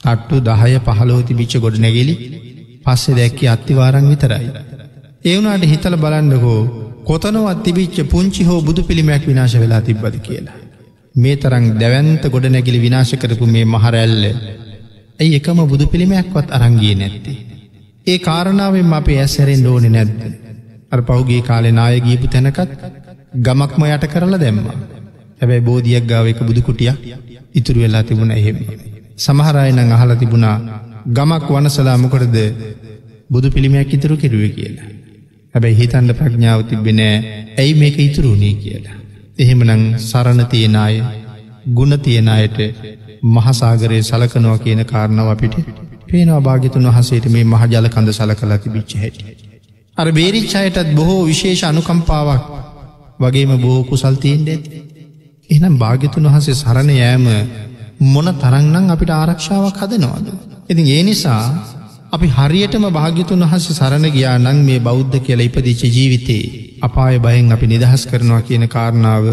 තට්ටු 0.00 0.36
දහය 0.40 0.78
පහලෝති 0.86 1.34
බිච්ච 1.34 1.54
ගොඩ 1.64 1.76
නැගිලි 1.76 2.14
පස්සෙ 2.84 3.16
දැක්කි 3.18 3.44
අත්තිවාරං 3.46 4.08
විතරයි. 4.08 4.46
ඒවුනාට 5.24 5.64
හිතල 5.64 5.96
බලන්නකෝ 5.96 6.60
කොතනවත් 7.04 7.58
තිබිච්ච 7.64 7.98
පුංචි 8.06 8.42
හෝ 8.42 8.60
බුදු 8.62 8.82
පිළිමයක් 8.82 9.26
විනාශ 9.26 9.56
වෙලා 9.56 9.82
තිබ්බද 9.82 10.16
කියලා. 10.20 10.56
මේ 11.14 11.36
තරං 11.36 11.66
දැවන්ත 11.78 12.24
ගොඩ 12.28 12.46
නැගිලි 12.46 12.78
විනාශ 12.78 13.14
කරපු 13.16 13.46
මේ 13.46 13.66
මහරැල්ල 13.66 14.22
ඇයි 15.20 15.36
එකම 15.40 15.60
බුදු 15.66 15.84
පිළිමයක්වත් 15.86 16.48
අරංගිය 16.50 16.94
නැත්තේ. 16.94 17.36
ඒ 18.06 18.18
කාරණාවෙන් 18.20 18.94
අපේ 18.94 19.18
ඇස්සැරෙන් 19.18 19.66
ඕනෙ 19.66 19.90
නැද්ද. 19.90 20.43
අර 20.94 21.00
පහුගේ 21.02 21.42
කාලෙ 21.42 21.70
නාය 21.72 22.00
ගීපු 22.00 22.26
තැනකත් 22.28 22.60
ගමක්ම 23.40 23.82
යට 23.86 24.06
කරලා 24.08 24.40
දැම්ම. 24.40 24.58
හැබැයි 25.40 25.62
බෝධියක් 25.62 26.04
ගාව 26.06 26.26
එක 26.26 26.40
බුදුකුටිය 26.42 26.92
ඉතුරු 27.54 27.80
වෙලා 27.80 28.04
තිබුණ 28.04 28.32
එහෙම. 28.32 28.58
සමහරයනං 29.18 29.92
අහල 29.92 30.16
තිබුණා 30.16 30.56
ගමක් 31.08 31.48
වනසලා 31.50 31.96
මොකටද 31.98 32.36
බුදු 33.30 33.50
පිළිමයක් 33.50 33.92
ඉතුරු 33.92 34.16
කෙරුව 34.16 34.44
කියලා. 34.50 34.88
හැබැයි 35.54 35.76
හිතන්ඩ 35.76 36.12
ප්‍රඥාව 36.14 36.60
තිබෙනෑ 36.64 37.16
ඇයි 37.58 37.74
මේක 37.74 37.96
ඉතුරුණේ 38.00 38.54
කියලා. 38.56 38.96
එහෙමනං 39.38 39.82
සරණ 40.00 40.46
තියෙන 40.46 40.76
අය 40.78 40.96
ගුණ 41.70 41.98
තියෙන 42.00 42.28
අයට 42.30 42.58
මහසාගරයේ 43.28 44.02
සලකනවා 44.02 44.58
කියන 44.58 44.82
කාරණාව 44.86 45.28
අපිට 45.28 45.54
පේනවා 46.08 46.40
භාගිතුන් 46.42 46.88
වහසේට 46.88 47.26
මේ 47.28 47.44
මහජල 47.46 47.88
කඳ 47.88 48.12
සල 48.12 48.34
කලා 48.34 48.58
තිබිච්ච 48.58 48.96
හැට. 48.96 49.18
අර 49.96 50.06
බේරිච්චායටත් 50.10 50.88
බොහෝ 50.92 51.20
විශේෂ 51.24 51.62
අනුකම්පාවක් 51.64 52.42
වගේම 53.20 53.52
බොහෝ 53.58 53.84
කුසල්තියෙන් 53.84 54.42
ඇත්. 54.46 54.64
එනම් 55.50 55.74
භාගිතුන් 55.76 56.26
වහසේ 56.28 56.54
සරණ 56.54 56.90
යෑම 56.94 57.26
මොන 58.06 58.28
තරංනම් 58.36 58.90
අපිට 58.90 59.12
ආරක්ෂාවක් 59.12 59.78
හදනවාද. 59.78 60.26
ඉතින් 60.64 60.86
ඒ 60.88 61.02
නිසා 61.02 61.44
අපි 62.12 62.26
හරියටම 62.28 62.84
භාග්‍යතුන් 62.90 63.44
වහස 63.44 63.66
සරණ 63.72 64.06
ගියා 64.10 64.36
නං 64.40 64.58
මේ 64.62 64.80
බෞද්ධ 64.80 65.16
කියල 65.20 65.40
ඉපදිච්ච 65.40 65.82
ජීවිතේ 65.88 66.44
අපාය 66.82 67.16
බයෙන් 67.20 67.52
අපි 67.52 67.66
නිදහස් 67.66 68.02
කරනවා 68.06 68.42
කියන 68.42 68.66
කාරණාව 68.68 69.24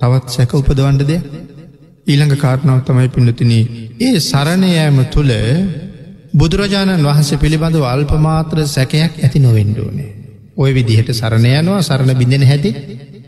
තවත් 0.00 0.26
සැක 0.30 0.52
උපදවන්ඩ 0.54 1.02
දෙ 1.04 1.16
ඊළඟ 2.06 2.36
කාරණාව 2.36 2.80
තමයි 2.82 3.08
පිඩතින 3.10 3.52
ඒ 4.00 4.14
සරණයෑම 4.22 4.98
තුළ 5.08 5.32
බුදුරජාණන් 6.34 7.04
වහන්සේ 7.04 7.38
පිළිබඳව 7.38 7.84
අල්පමාත්‍ර 7.84 8.58
සැකයක් 8.66 9.12
ඇති 9.18 9.38
නොවෙන්ඩෝනේ. 9.40 10.10
ඔය 10.56 10.70
විදිහට 10.72 11.10
සරණයනවා 11.12 11.82
සරණ 11.82 12.16
බිඳෙන 12.16 12.44
හැති 12.44 12.70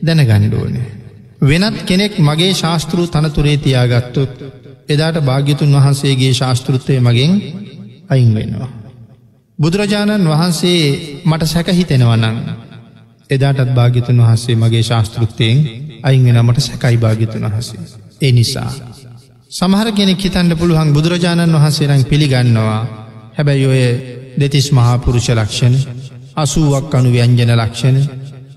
දැන 0.03 0.23
ගණ්ඩෝනේ. 0.23 0.87
වෙනත් 1.43 1.79
කෙනෙක් 1.83 2.19
මගේ 2.21 2.53
ශාස්තෘ 2.55 2.99
තනතුරේ 3.09 3.57
තියාගත්තොත් 3.59 4.33
එදාට 4.89 5.19
භාග්‍යතුන් 5.23 5.73
වහන්සේගේ 5.73 6.33
ශාස්තෘත්වය 6.35 7.01
මගෙන් 7.01 7.33
අයින් 8.09 8.35
වෙනවා. 8.35 8.71
බුදුරජාණන් 9.59 10.29
වහන්සේ 10.29 10.81
මට 11.25 11.43
සැකහිතෙනවනං 11.47 12.37
එදාටත් 13.31 13.71
භාගිතුන් 13.73 14.19
වහන්සේ 14.19 14.57
මගේ 14.57 14.83
ශාස්තෘත්වයෙන් 14.83 15.59
අයින් 16.03 16.25
වෙනමට 16.27 16.61
සැකයි 16.61 16.97
භාගිතුන් 16.99 17.47
වහසේ. 17.47 17.81
ඒ 18.21 18.33
නිසා. 18.33 18.71
සමහර 19.51 19.89
කෙනෙක් 19.93 20.19
හිතන්ට 20.19 20.53
පුළුවන් 20.55 20.89
බුදුරජාණන් 20.93 21.55
වහන්සේරං 21.55 22.03
පිළිගන්නවා 22.05 22.81
හැබැයි 23.37 23.67
ඔය 23.67 23.83
දෙතිස් 24.37 24.67
මහාපුරුෂ 24.71 25.29
ලක්ෂණ 25.31 25.75
අසුවක් 26.37 26.91
අනු 26.93 27.11
ව්‍යංජන 27.11 27.53
ලක්ෂණ 27.55 27.97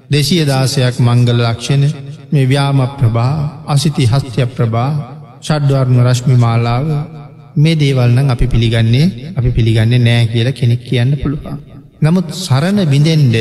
දෙසිය 0.09 0.41
දාසයක් 0.43 0.95
මංගල 0.99 1.39
ලක්ෂණ 1.43 1.83
මේ 2.31 2.45
ව්‍යාම 2.45 2.79
ප්‍රභා 2.97 3.35
අසිති 3.67 4.03
හස්ත්‍ය 4.05 4.41
ප්‍රභා 4.47 4.91
ෂඩ්වර්ණ 5.39 5.99
රශ්මි 6.03 6.35
මාලාව 6.37 6.85
මේ 7.55 7.75
දේවල්නම් 7.75 8.27
අපි 8.27 8.45
පිළිගන්නේ 8.47 9.07
අපි 9.31 9.49
පිළිගන්නේ 9.51 9.99
නෑ 9.99 10.27
කියලා 10.27 10.53
කෙනෙක් 10.53 10.81
කියන්න 10.83 11.11
පුළුවන්. 11.15 11.57
නමුත් 12.01 12.27
සරණ 12.35 12.79
බිඳෙන්ඩ 12.87 13.35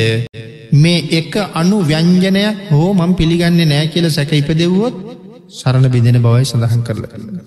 මේ 0.74 1.04
එක 1.12 1.32
අනු 1.54 1.76
ව්‍යංජනයක් 1.82 2.56
හෝ 2.70 2.90
මං 2.94 3.12
පිළිගන්නේ 3.14 3.66
නෑ 3.66 3.86
කියල 3.88 4.06
සැක 4.10 4.32
ඉපදෙව්වොත් 4.34 5.17
සරණ 5.50 5.86
බිඳෙන 5.88 6.18
බවයි 6.20 6.44
සඳහන් 6.44 6.82
කරල 6.82 7.04
කරන්න. 7.04 7.38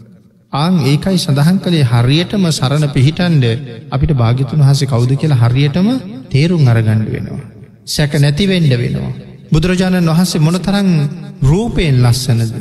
ආං 0.54 0.76
ඒකයි 0.84 1.18
සඳහන් 1.18 1.58
කළේ 1.60 1.86
හරියටම 1.86 2.46
සරණ 2.52 2.86
පිහිටන්ඩ 2.90 3.46
අපිට 3.90 4.14
භාගිතුන් 4.16 4.62
වහස 4.62 4.82
කවුද 4.86 5.12
කියලා 5.16 5.42
හරියටම 5.44 5.88
තේරුම් 6.30 6.64
අරගණ්ඩ 6.68 7.10
වෙනවා. 7.10 7.44
සැක 7.88 8.14
නැතිවෙන්ඩ 8.16 8.74
වෙනවා. 8.76 9.12
බුදුරජාණන් 9.52 10.10
වහන්සේ 10.10 10.42
මොනතරං 10.42 10.90
රූපයෙන් 11.44 12.02
ලස්සනද. 12.02 12.56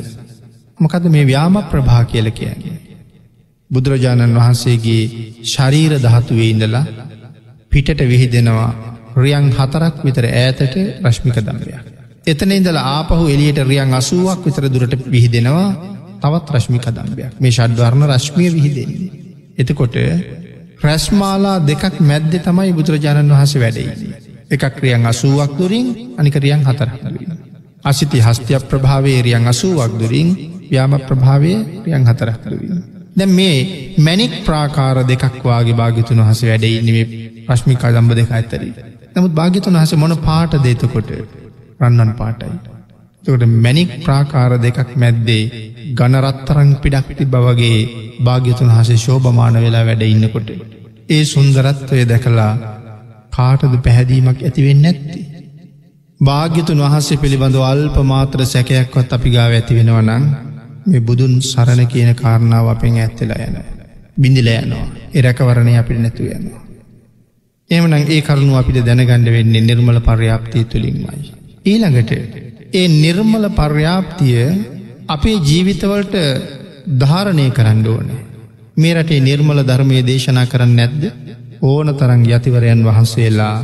මොකද 0.79 1.03
මේ 1.07 1.25
ව්‍යාම 1.25 1.55
ප්‍රභා 1.65 2.03
කියල 2.05 2.31
කියන්නේ. 2.31 2.77
බුදුරජාණන් 3.71 4.35
වහන්සේගේ 4.35 5.03
ශරීර 5.45 5.93
දහතුවේ 5.99 6.49
ඉඳලා 6.49 6.85
පිටට 7.71 8.01
විහිදෙනවා 8.03 8.69
රියන් 9.15 9.47
හතරක් 9.51 9.95
විතර 10.03 10.25
ඈතට 10.27 10.75
රශ්මික 11.01 11.37
දම්වයක්. 11.39 12.00
එතන 12.23 12.51
ඉඳල 12.51 12.77
ආපහු 12.77 13.23
එලියට 13.27 13.59
රියන් 13.63 13.93
අසුවක් 13.93 14.45
විතර 14.45 14.65
දුරට 14.67 14.93
විහිදෙනවා 15.05 15.69
තවත් 16.21 16.47
රශ්මික 16.51 16.85
දම්බයක් 16.87 17.39
මේ 17.39 17.51
ෂඩ්වර්ණ 17.51 18.05
රශ්මිය 18.07 18.49
විහිදෙන්නේ. 18.51 19.09
එතකොට 19.57 19.95
රැස්මාලා 20.79 21.57
දෙකක් 21.61 21.97
මැද්ද 22.01 22.33
තමයි 22.39 22.73
බුදුරජාණන් 22.73 23.31
වහස 23.31 23.53
වැඩයි. 23.55 24.13
එකක් 24.51 24.77
රියන් 24.79 25.05
අසුවක් 25.05 25.57
දුරින් 25.57 25.87
අනිකරියන් 26.15 26.61
හතරහලවීම. 26.61 27.31
අසිති 27.83 28.19
හස්තිය 28.19 28.59
ප්‍රභාවේ 28.61 29.19
රියන් 29.21 29.47
අසුවක් 29.47 29.91
දුරින් 29.95 30.29
ව්‍යාම 30.69 30.93
ප්‍රභාවය 31.01 31.53
රියන් 31.83 32.05
හතරහලවීම. 32.05 32.79
දැ 33.15 33.27
මේ 33.29 33.57
මැනික් 33.99 34.33
ප්‍රාකාර 34.45 34.97
දෙකක් 35.05 35.43
වගේ 35.43 35.73
භාගිතුන් 35.73 36.19
වහස 36.19 36.41
වැඩයි 36.43 36.81
නිවේ 36.81 37.05
ප්‍රශ්මිකා 37.45 37.91
දම්බ 37.91 38.11
දෙක 38.15 38.31
ඇතරී. 38.31 38.73
නමුත් 39.11 39.33
භාගිතුන් 39.33 39.73
වහස 39.75 39.93
මොන 39.97 40.17
පාට 40.19 40.53
දේතකොට 40.63 41.09
රන්නන් 41.81 42.11
පාටයි. 42.13 42.53
තකට 43.23 43.47
මැනික් 43.57 43.91
ප්‍රාකාර 44.03 44.53
දෙකක් 44.59 44.91
මැද්දේ 44.95 45.43
ගණරත්තරං 45.93 46.69
පිඩක් 46.77 47.09
තිබ 47.17 47.35
වගේ 47.39 47.79
භාග්‍යතුන් 48.19 48.71
හසේ 48.71 48.97
ශෝභමාන 48.97 49.57
වෙලා 49.57 49.83
වැඩ 49.85 50.03
ඉන්නකොට. 50.05 50.49
ඒ 51.09 51.23
සුන්දරත්වය 51.25 52.03
දැකලා 52.05 52.53
කාටද 53.31 53.75
පැහැදීමක් 53.79 54.39
ඇතිවෙන්න 54.41 54.85
ඇත්ති. 54.85 55.19
භාග්‍යතුන් 56.19 56.81
වහන්සේ 56.81 57.17
පිළිබඳ 57.17 57.57
අල්ප 57.63 57.97
මාත්‍ර 58.05 58.41
සැකයක්වත් 58.45 59.13
අපි 59.13 59.29
ගාව 59.29 59.51
ඇති 59.51 59.77
වෙනවනං 59.77 60.25
මේ 60.85 61.01
බුදුන් 61.01 61.33
සරණ 61.43 61.81
කියන 61.87 62.11
කාරණාව 62.15 62.67
අපෙන් 62.69 62.97
ඇත්තලා 62.97 63.39
යන. 63.45 63.57
බිඳිල 64.17 64.49
යනවා 64.53 64.87
එරැකවරණය 65.13 65.73
අපිට 65.77 65.99
නැතු 65.99 66.23
යනවා. 66.29 66.63
එමනං 67.69 67.93
ඒ 68.07 68.21
කරුණු 68.21 68.53
අපිට 68.55 68.81
දැනගණඩ 68.81 69.29
වෙන්නේ 69.29 69.61
නිර්මල 69.61 69.99
පර්යාප්තිය 70.01 70.63
තුළින්මයි. 70.65 71.40
ඊළඟට 71.63 72.11
ඒ 72.73 72.87
නිර්මල 72.95 73.45
පර්යාප්තිය 73.51 74.41
අපේ 75.07 75.37
ජීවිතවලට 75.39 76.15
ධාරණය 76.99 77.45
කරන්න 77.51 77.85
ඕන. 77.87 78.09
මේ 78.77 78.93
රටේ 78.93 79.19
නිර්මල 79.19 79.59
ධර්මය 79.63 80.01
දේශනා 80.03 80.45
කරන්න 80.45 80.75
නැද්ද 80.75 81.03
ඕන 81.63 81.93
තරං 81.93 82.25
යතිවරයන් 82.27 82.81
වහන්සේලා 82.83 83.55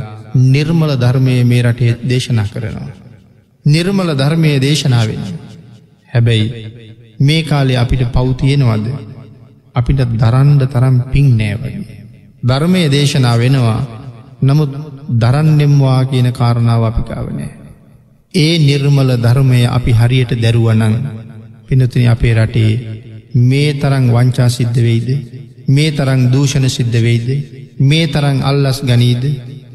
නිර්මල 0.46 0.92
ධර්මය 0.96 1.34
මේ 1.44 1.62
රටේ 1.64 1.98
දේශනා 2.04 2.46
කරනවා. 2.46 2.96
නිර්මල 3.64 4.10
ධර්මය 4.14 4.50
දේශනාවෙන. 4.60 5.22
හැබැයි 6.08 6.46
මේ 7.20 7.42
කාලේ 7.42 7.76
අපිට 7.76 8.02
පවතියෙනවද 8.08 8.86
අපිට 9.74 10.00
දරන්ඩ 10.16 10.62
තරම් 10.66 10.96
පින් 11.12 11.36
නෑවගේ. 11.36 11.98
ධර්මය 12.42 12.82
දේශනා 12.88 13.36
වෙනවා 13.36 13.80
නමුත් 14.40 14.72
දරන්නෙම්වා 15.16 16.04
කියන 16.04 16.32
කාරණාව 16.32 16.82
අපිකාවනෑ. 16.84 17.57
ඒ 18.34 18.58
නිර්මල 18.60 19.10
ධර්මය 19.16 19.60
අපි 19.68 19.92
හරියට 19.92 20.32
දැරුවනං 20.36 20.94
පිනතින 21.66 22.08
අපේ 22.08 22.34
රටේ 22.34 22.72
මේ 23.42 23.70
තරං 23.74 24.06
වංචා 24.08 24.48
සිද්ධ 24.48 24.78
වෙයිද 24.78 25.08
මේ 25.68 25.90
තරං 25.92 26.22
දූෂණ 26.30 26.68
සිද්ධ 26.68 26.98
වෙයිද 27.00 27.28
මේ 27.80 28.06
තරං 28.08 28.38
අල්ලස් 28.42 28.78
ගනීද 28.82 29.24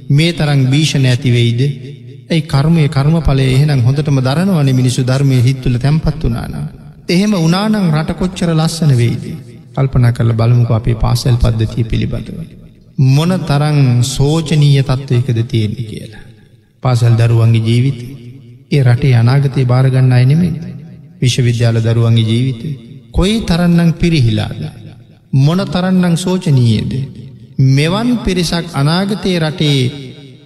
මේ 0.09 0.31
තරං 0.33 0.61
භීෂණ 0.67 1.05
ඇතිවෙයිද 1.05 1.61
ඇයි 2.25 2.45
කර්මය 2.45 2.83
කර්ම 2.89 3.15
පලේ 3.21 3.49
එහෙනම් 3.49 3.81
හොඳටම 3.81 4.17
දරනවන 4.21 4.69
මිනිසු 4.71 5.01
ධර්මය 5.03 5.37
හිත්තුල 5.41 5.75
තැන්පත් 5.77 6.23
වනානා. 6.23 6.65
එහෙම 7.09 7.33
උනානං 7.37 7.75
රට 7.91 8.11
කොච්චර 8.13 8.49
ලස්සන 8.51 8.91
වෙයිද. 8.95 9.23
කල්පන 9.73 10.05
කරල 10.11 10.33
බලමුක 10.33 10.71
අපේ 10.71 10.97
පාසැල් 10.97 11.37
පද්ධතිය 11.37 11.85
පිළිබඳව. 11.85 12.37
මොන 13.09 13.33
තරං 13.43 13.79
සෝචනීය 14.05 14.83
තත්ත්වයකද 14.83 15.39
තියෙන්නේ 15.45 15.85
කියලා. 15.85 16.23
පාසැල් 16.83 17.15
දරුවන්ගේ 17.15 17.65
ජීවිත 17.67 17.99
ඒ 18.73 18.83
රටේ 18.83 19.15
අනාගතය 19.15 19.65
භාරගන්න 19.65 20.11
අයනෙමේ 20.11 20.53
විශ්වවිද්‍යාල 21.21 21.77
දරුවන්ගේ 21.79 22.29
ජීවිත 22.29 22.61
කොයි 23.11 23.35
තරන්නම් 23.41 23.91
පිරිහිලාද. 23.95 24.61
මොන 25.37 25.59
තරන්නම් 25.67 26.15
සෝචනීයද. 26.17 26.91
මෙවන් 27.69 28.09
පිරිසක් 28.19 28.65
අනාගතයේ 28.73 29.39
රටේ 29.39 29.79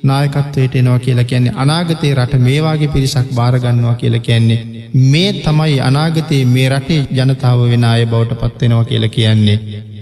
නායකත්වයට 0.03 0.75
එනවා 0.75 0.99
කියලා 0.99 1.23
කියන්නේ 1.23 1.53
අනාගතයේ 1.55 2.15
රට 2.15 2.39
මේවාගේ 2.39 2.87
පිරිසක් 2.89 3.29
භාරගන්නවා 3.35 3.95
කියලා 3.95 4.19
කියන්නේ 4.21 4.59
මේ 5.05 5.31
තමයි 5.35 5.79
අනාගතයේ 5.81 6.45
මේ 6.47 6.67
රටේ 6.69 6.99
ජනතාව 7.13 7.59
වෙන 7.63 7.83
අය 7.85 8.05
බවට 8.05 8.39
පත්වෙනවා 8.41 8.83
කියලා 8.85 9.09
කියන්නේ 9.09 9.57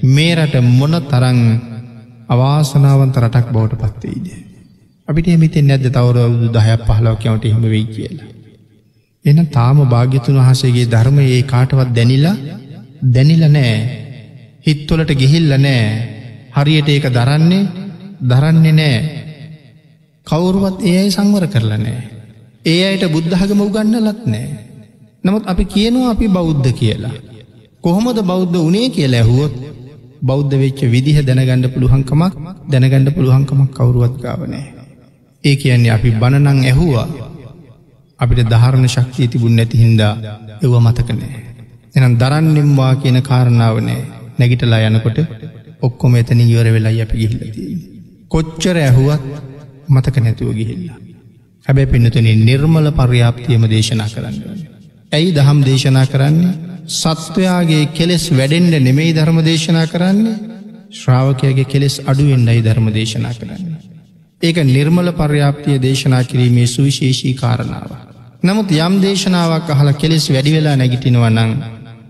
මේ 0.06 0.36
රට 0.36 0.66
මොන 0.72 0.96
තරං 1.04 1.40
අවාසනාවන්ත 2.30 3.18
රටක් 3.18 3.48
බවට 3.52 3.82
පත්වෙයිද. 3.84 4.28
අපිට 5.08 5.28
එමිතෙන් 5.28 5.65
නැද්ද 5.65 5.86
තවරවුදු 5.88 6.48
දහයක් 6.50 6.82
පහලව 6.84 7.15
කැවට 7.15 7.46
එහෙම 7.46 7.65
වෙයි 7.65 7.86
කියලා. 7.88 8.30
එන 9.26 9.39
තාම 9.48 9.78
භාග්‍යතුන් 9.86 10.38
වහසේගේ 10.39 10.88
ධර්මය 10.88 11.24
ඒ 11.28 11.41
කාටවත් 11.44 11.89
දැනිලා 11.94 12.36
දැනිල 13.08 13.44
නෑ 13.48 13.76
හිත්තුලට 14.65 15.12
ගිහිල්ල 15.13 15.52
නෑ 15.58 15.84
හරියට 16.52 16.89
ඒක 16.89 17.06
දරන්නේ 17.10 17.63
දරන්නේ 18.24 18.74
නෑ 18.74 18.98
කවුරුවත් 20.28 20.78
ඒ 20.84 20.96
අයි 20.96 21.12
සංවර 21.12 21.46
කරලා 21.48 21.80
නෑ. 21.80 22.02
ඒ 22.65 22.82
අයට 22.88 23.06
බුද්ධහගම 23.08 23.62
උගන්නලත් 23.62 24.22
නෑ. 24.26 24.48
නමුත් 25.24 25.44
අපි 25.46 25.65
කියනවා 25.68 26.12
අපි 26.12 26.28
බෞද්ධ 26.30 26.70
කියලා. 26.74 27.15
කොහොමද 27.84 28.20
බෞද්ධ 28.24 28.58
උනේ 28.60 28.88
කියලා 28.89 29.22
ඇහුවොත් 29.22 29.54
බෞද්ධ 30.22 30.56
වෙච්ච 30.56 30.80
විදිහ 30.88 31.18
දැනගණ්ඩ 31.22 31.74
පුළුවන්කමක් 31.74 32.34
දැනගණ්ඩ 32.72 33.15
පුළුවන්කමක් 33.15 33.70
කවුරුවත් 33.72 34.18
ගාවනෑ. 34.20 34.75
ඒ 35.45 35.55
කියන්නේ 35.55 35.91
අපි 35.91 36.12
බණනං 36.13 36.62
ඇහුවා 36.63 37.08
අපිට 38.19 38.49
ධාරණ 38.49 38.88
ශක්තිය 38.88 39.27
තිබුණ 39.27 39.55
නැති 39.55 39.77
හින්දා 39.77 40.13
එව 40.62 40.73
මතකනෑ. 40.79 41.41
එනම් 41.95 42.13
දරන්නෙම්වා 42.15 42.93
කියන 42.97 43.19
කාරණාවනෑ 43.23 44.01
නැගිටලා 44.38 44.81
යනකොට 44.88 45.19
ඔක්කොම 45.81 46.15
එතන 46.15 46.41
ඉවර 46.43 46.67
වෙලා 46.69 46.95
අපි 46.99 47.15
ගිහිල්ලතිී. 47.17 47.75
කොච්චර 48.27 48.77
ඇහුවත් 48.79 49.25
මතක 49.89 50.15
නැතුව 50.19 50.51
ගිහිල්ලා. 50.53 50.97
හැබැ 51.65 51.88
පිනතුන 51.88 52.29
නිර්මල 52.41 52.88
පර්යාප්තියම 52.93 53.63
දේශනා 53.67 54.10
කරන්න. 54.10 54.38
ඇයි 55.12 55.31
දහම් 55.31 55.60
දේශනා 55.63 56.05
කරන්නේ 56.05 56.53
සත්වයාගේ 56.93 57.86
කෙලෙස් 57.93 58.25
වැඩෙන්ඩ 58.31 58.75
නෙමෙයි 58.79 59.13
ධර්ම 59.13 59.39
දේශනා 59.43 59.88
කරන්නේ 59.88 60.36
ශ්‍රාවකයගේ 60.93 61.65
කෙලෙස් 61.65 61.95
අඩුවෙන්ඩයි 62.03 62.62
ධර්ම 62.62 62.88
දේශනා 62.91 63.34
කරන්න. 63.34 63.63
ඒක 64.41 64.58
නිර්මල 64.65 65.10
පර්යාප්තිය 65.13 65.78
දේශනා 65.80 66.24
කිරීමේ 66.24 66.67
සුවිශේෂී 66.67 67.34
කාරණාව. 67.36 67.91
නමුත් 68.43 68.71
යම් 68.78 68.95
දේශනාවක් 69.02 69.69
අහල 69.69 69.89
කෙලෙස් 69.93 70.26
වැඩි 70.30 70.52
වෙලා 70.52 70.76
නැගිටිනවනං 70.76 71.52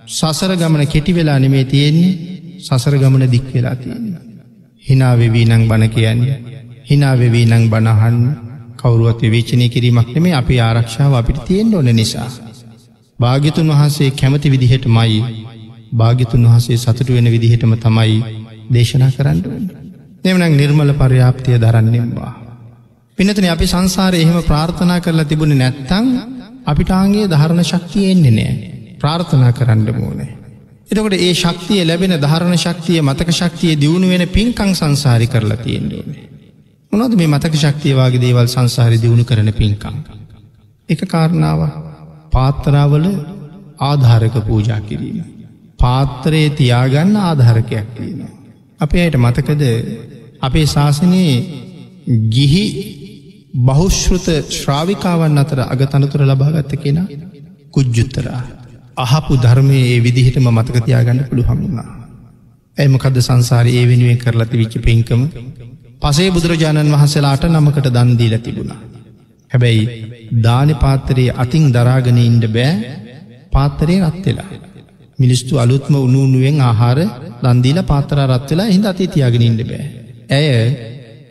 සසර 0.10 0.52
ගමන 0.56 0.84
කෙටි 0.88 1.14
වෙලා 1.14 1.38
නෙමේ 1.40 1.66
තියෙන්නේ 1.66 2.14
සසර 2.60 2.98
ගමන 2.98 3.24
දික් 3.28 3.46
වෙලා 3.54 3.76
තියෙන්නේ. 3.76 4.24
හිනාවෙවී 4.84 5.46
නං 5.48 5.64
බණ 5.68 5.90
කියන්නේ 5.90 6.40
හිනාවෙවී 6.86 7.46
නං 7.48 7.70
බණහන් 7.70 8.20
කවරුවත් 8.80 9.22
විවේචනය 9.22 9.70
කිරීමක් 9.70 10.10
නෙමේ 10.10 10.34
අපි 10.34 10.60
ආරක්ෂාව 10.62 11.14
අපිට 11.14 11.40
තියෙන් 11.46 11.74
ඕන 11.74 11.90
නිසා. 11.94 12.30
භාගිතුන් 13.20 13.70
වහන්සේ 13.70 14.12
කැමති 14.14 14.52
විදිහට 14.52 14.86
මයි 14.90 15.24
භාගිතුන් 15.94 16.46
වහසේ 16.48 16.78
සතුට 16.80 17.10
වෙන 17.10 17.32
විදිහටම 17.32 17.74
තමයි 17.78 18.14
දේශනා 18.72 19.12
කරන්න 19.12 19.42
එමනක් 20.26 20.54
නිර්මල 20.54 20.92
පර්යාප්තිය 20.96 21.58
දරන්නෙම්වා. 21.58 22.34
පිනතන 23.18 23.48
අපි 23.48 23.66
සංසාරය 23.68 24.18
එහෙම 24.20 24.40
ප්‍රාර්ථනා 24.44 25.00
කරලා 25.00 25.26
තිබුණ 25.26 25.54
නැත්තං 25.56 26.08
අපිටාගේ 26.66 27.28
ධරණ 27.28 27.64
ශක්තිය 27.64 28.06
එන්නේ 28.12 28.34
නෑ 28.34 28.54
ප්‍රාර්ථනා 29.00 29.52
කරන්න 29.52 29.90
මෝනේ. 29.96 30.32
එතකොට 30.90 31.16
ඒ 31.18 31.34
ශක්තිය 31.34 31.82
ලැබෙන 31.84 32.16
ධරණ 32.18 32.58
ශක්තිය 32.58 33.02
මතක 33.02 33.30
ශක්තිය 33.32 33.74
දියුණු 33.76 34.08
වෙන 34.10 34.24
පින්කං 34.30 34.72
සංසාරි 34.74 35.28
කරලා 35.28 35.60
තියෙන්ඩුවනේ. 35.60 36.26
මොනොද 36.92 37.14
මේ 37.14 37.28
මතක 37.28 37.54
ශක්තියවාගේ 37.58 38.22
දේවල් 38.22 38.48
සංසාරි 38.48 38.98
දියුණු 38.98 39.24
කරන 39.24 39.52
පින්කං. 39.54 39.98
එක 40.90 41.02
කාරණාව 41.08 41.62
පාත්තරාවල 42.32 43.06
ආධාරක 43.82 44.36
පූජා 44.44 44.82
කිරීම. 44.82 45.24
පාත්තරයේ 45.80 46.50
තියාගන්න 46.52 47.16
ආධාරකයක් 47.20 47.88
තියෙන. 47.94 48.28
අපේ 48.80 49.04
අයට 49.04 49.18
මතකද 49.18 49.64
අපේ 50.46 50.66
ශාසනයේ 50.68 51.36
ගිහි 52.30 52.66
බහුශ්ෘත 53.64 54.28
ශ්‍රාවිකාවන් 54.52 55.38
අතර 55.38 55.60
අගතනතුර 55.66 56.22
ලබාගත්ත 56.24 56.74
කෙන 56.78 56.98
කුජ්ජුත්තරා. 57.72 58.42
අහපු 58.98 59.34
ධර්මය 59.38 59.80
ඒ 59.84 60.00
විදිහටම 60.00 60.48
මතකතියාගන්න 60.52 61.22
පුළු 61.30 61.44
හමුණා. 61.44 61.90
ඇමකද 62.78 63.18
සංසාර 63.20 63.66
ඒ 63.70 63.86
වෙනුවෙන් 63.86 64.18
කරලති 64.18 64.56
විච්ච 64.56 64.76
පින්කම 64.80 65.22
පසේ 66.02 66.30
බුදුරජාණන් 66.32 66.94
වහන්සේලාට 66.94 67.44
නමකට 67.48 67.90
දන්දීල 67.90 68.36
තිබුණා. 68.40 68.82
හැබැයි 69.52 69.84
දාන 70.42 70.70
පාත්තරයේ 70.78 71.36
අතින් 71.38 71.66
දරාගෙන 71.72 72.18
ඉන්ඩ 72.20 72.46
බෑ 72.50 72.74
පාත්තරේ 73.52 74.00
රත්වෙලා. 74.06 74.50
මිනිස්තු 75.20 75.54
අලුත්ම 75.58 75.96
උනුනුවෙන් 75.98 76.58
ආහාර 76.62 77.00
දන්දීල 77.44 77.80
පාතර 77.86 78.20
රත්වෙලා 78.28 78.68
හිද 78.68 78.86
අති 78.86 79.08
තියාගෙන 79.10 79.44
ඉන්ඩ 79.44 79.64
බෑ. 79.66 80.05
ඇය 80.30 80.48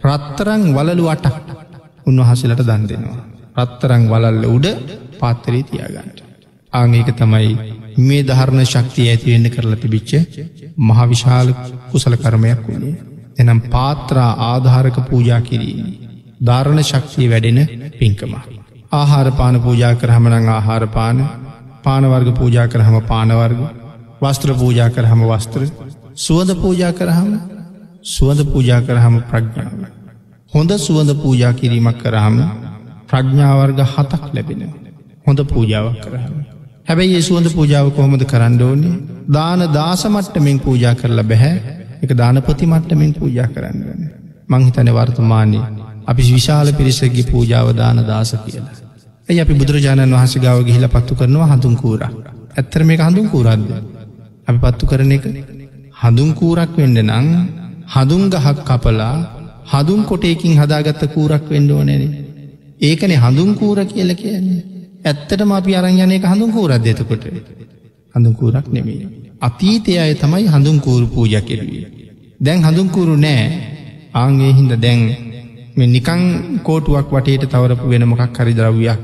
රත්තරං 0.04 0.62
වලලු 0.70 1.06
අටක් 1.08 1.48
උන්වහසලට 2.06 2.62
දන් 2.62 2.84
දෙෙනවා. 2.84 3.22
රත්තරං 3.58 4.04
වලල්ල 4.08 4.44
උඩ 4.46 4.66
පාත්තරේ 5.20 5.62
තියාගන්නට. 5.64 6.18
ආංඒක 6.72 7.08
තමයි 7.12 7.50
මේ 7.98 8.22
ධර්ණ 8.24 8.66
ශක්තිය 8.66 9.08
ඇතිවෙන්න 9.08 9.50
කරලා 9.50 9.78
තිබිච්ච 9.78 10.12
මහවිශාල 10.80 11.48
කුසල 11.90 12.16
කරමයක් 12.16 12.62
වුණේ. 12.64 12.96
එනම් 13.38 13.60
පාත්‍රා 13.68 14.32
ආධාරක 14.44 14.96
පූජා 15.04 15.40
කිරීම. 15.42 15.86
ධාරණ 16.40 16.82
ශක්තිය 16.82 17.30
වැඩෙන 17.30 17.60
පින්කම. 17.98 18.34
ආහාරපාන 18.92 19.60
පූජා 19.60 19.94
කරහමනං 19.96 20.48
ආහාරපාන 20.50 21.18
පානවර්ග 21.84 22.28
පූජා 22.34 22.68
කරහම 22.68 22.96
පානවර්ග 23.04 23.60
වස්ත්‍ර 24.22 24.54
පූජා 24.54 24.90
කරහම 24.90 25.20
වස්ත්‍ර 25.24 25.62
සුවද 26.16 26.50
පූජා 26.56 26.92
කරහම 26.92 27.30
සුවඳ 28.04 28.40
පූජා 28.46 28.80
කරහම 28.82 29.14
ප්‍රඥාව. 29.22 29.76
හොඳ 30.52 30.70
සුවඳ 30.78 31.10
පූජා 31.16 31.52
කිරීමක් 31.54 31.98
කරහම 31.98 32.36
ප්‍රඥාවර්ග 33.08 33.80
හතක් 33.86 34.24
ලැබෙන. 34.30 34.62
හොඳ 35.26 35.40
පූජාවක් 35.46 35.96
කරහම. 36.04 36.34
හැබැයි 36.86 37.14
ඒ 37.14 37.22
සුවඳ 37.22 37.48
පූජාව 37.50 37.86
කොහොමද 37.90 38.24
කරන්න 38.24 38.60
ඕනේ 38.62 38.92
දාන 39.30 39.62
දාසමට්ටමෙන් 39.70 40.58
පූජා 40.60 40.94
කරලා 40.94 41.24
බැහැ 41.24 41.56
එක 42.02 42.12
දානපති 42.14 42.66
මට්ටමෙන් 42.66 43.12
පූජා 43.14 43.48
කරන්න 43.48 43.80
ගන්න. 43.80 44.04
මංහිතන 44.48 44.92
වර්තමානයේ 44.92 45.64
අපි 46.06 46.22
විශාල 46.28 46.68
පිරිසගේ 46.74 47.26
පූජාව 47.26 47.72
දාන 47.74 48.04
දාස 48.04 48.36
කියලා. 48.38 48.76
ඇයි 49.28 49.40
අපි 49.40 49.54
බුදුරජාණන් 49.54 50.14
වහස 50.14 50.34
ගාව 50.38 50.58
ගිහිල 50.62 50.88
පත්තු 50.90 51.12
කරනවා 51.16 51.48
හඳුන් 51.48 51.76
කූර. 51.78 52.00
ඇත්තර 52.52 52.80
මේ 52.84 53.02
හඳුන් 53.02 53.28
කූරද්ද. 53.30 53.68
අපි 54.48 54.58
පත්තු 54.60 54.84
කරන 54.86 55.12
එක 55.12 55.24
හඳුන් 56.02 56.30
කූරක් 56.34 56.72
වෙන්න 56.76 56.98
නං 57.02 57.28
හඳුන් 57.94 58.22
ගහක් 58.30 58.58
කපලා 58.62 59.16
හඳුන් 59.66 60.00
කොටයකින් 60.04 60.54
හදාගත්ත 60.54 61.02
කූරක් 61.08 61.44
වෙන්න 61.50 61.70
ඕනෙන. 61.70 62.02
ඒකනේ 62.80 63.18
හඳුන් 63.18 63.50
කූර 63.54 63.78
කියල 63.86 64.10
කියන්නේ. 64.14 64.62
ඇත්තටම 65.04 65.50
අපි 65.52 65.76
අරංයනය 65.76 66.16
හඳුන් 66.24 66.50
කූරත් 66.52 66.82
දෙතකොට. 66.82 67.24
හඳුන් 68.14 68.34
කූරක් 68.34 68.66
නෙමේ. 68.68 69.02
අතීතය 69.40 69.92
අය 69.98 70.14
තමයි 70.14 70.46
හඳුන් 70.48 70.78
කූරු 70.80 71.06
පූජ 71.08 71.34
කෙරවී. 71.42 71.86
දැන් 72.40 72.60
හඳුන්කුරු 72.60 73.14
නෑ 73.16 73.44
ආංගේ 74.14 74.52
හින්ද 74.52 74.72
දැන් 74.76 75.00
මෙ 75.76 75.84
නිකං 75.86 76.22
කෝටුවක් 76.62 77.08
වටේට 77.10 77.44
තවරපු 77.48 77.86
වෙන 77.88 78.04
මොකක් 78.04 78.38
හරි 78.38 78.54
ද්‍රව්යක් 78.54 79.00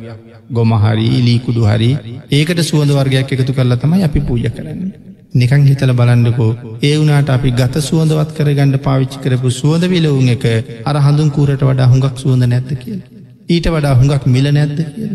ගොමහරි 0.51 1.07
ලීකුඩු 1.21 1.63
හරි 1.65 1.91
ඒකට 2.31 2.61
සුවඳ 2.63 2.93
වර්ගයක් 2.93 3.33
එකතු 3.33 3.53
කරලා 3.53 3.79
තමයි 3.79 4.03
අපි 4.03 4.21
පූජ 4.23 4.45
කරන්න. 4.49 5.10
නිකං 5.33 5.65
හිතල 5.65 5.93
බලන්ඩකෝ 5.93 6.51
ඒ 6.83 6.95
වුනාට 6.97 7.29
අපි 7.29 7.51
ගත 7.53 7.83
සුවඳවත් 7.83 8.31
කරගණඩ 8.37 8.77
පාවිච්චි 8.81 9.19
කරපු 9.19 9.51
සුවඳ 9.53 9.85
විලවුන් 9.87 10.29
එක 10.29 10.45
අර 10.85 10.97
හඳුන් 10.99 11.31
කූරට 11.31 11.63
වඩා 11.63 11.89
හුඟක් 11.89 12.17
සුවඳ 12.17 12.47
නැත්ත 12.47 12.71
කිය. 12.77 12.97
ඊට 13.49 13.67
වඩා 13.69 13.95
හුඟක් 13.95 14.25
මිල 14.29 14.47
නැද්ද 14.51 14.79
කිය. 14.87 15.11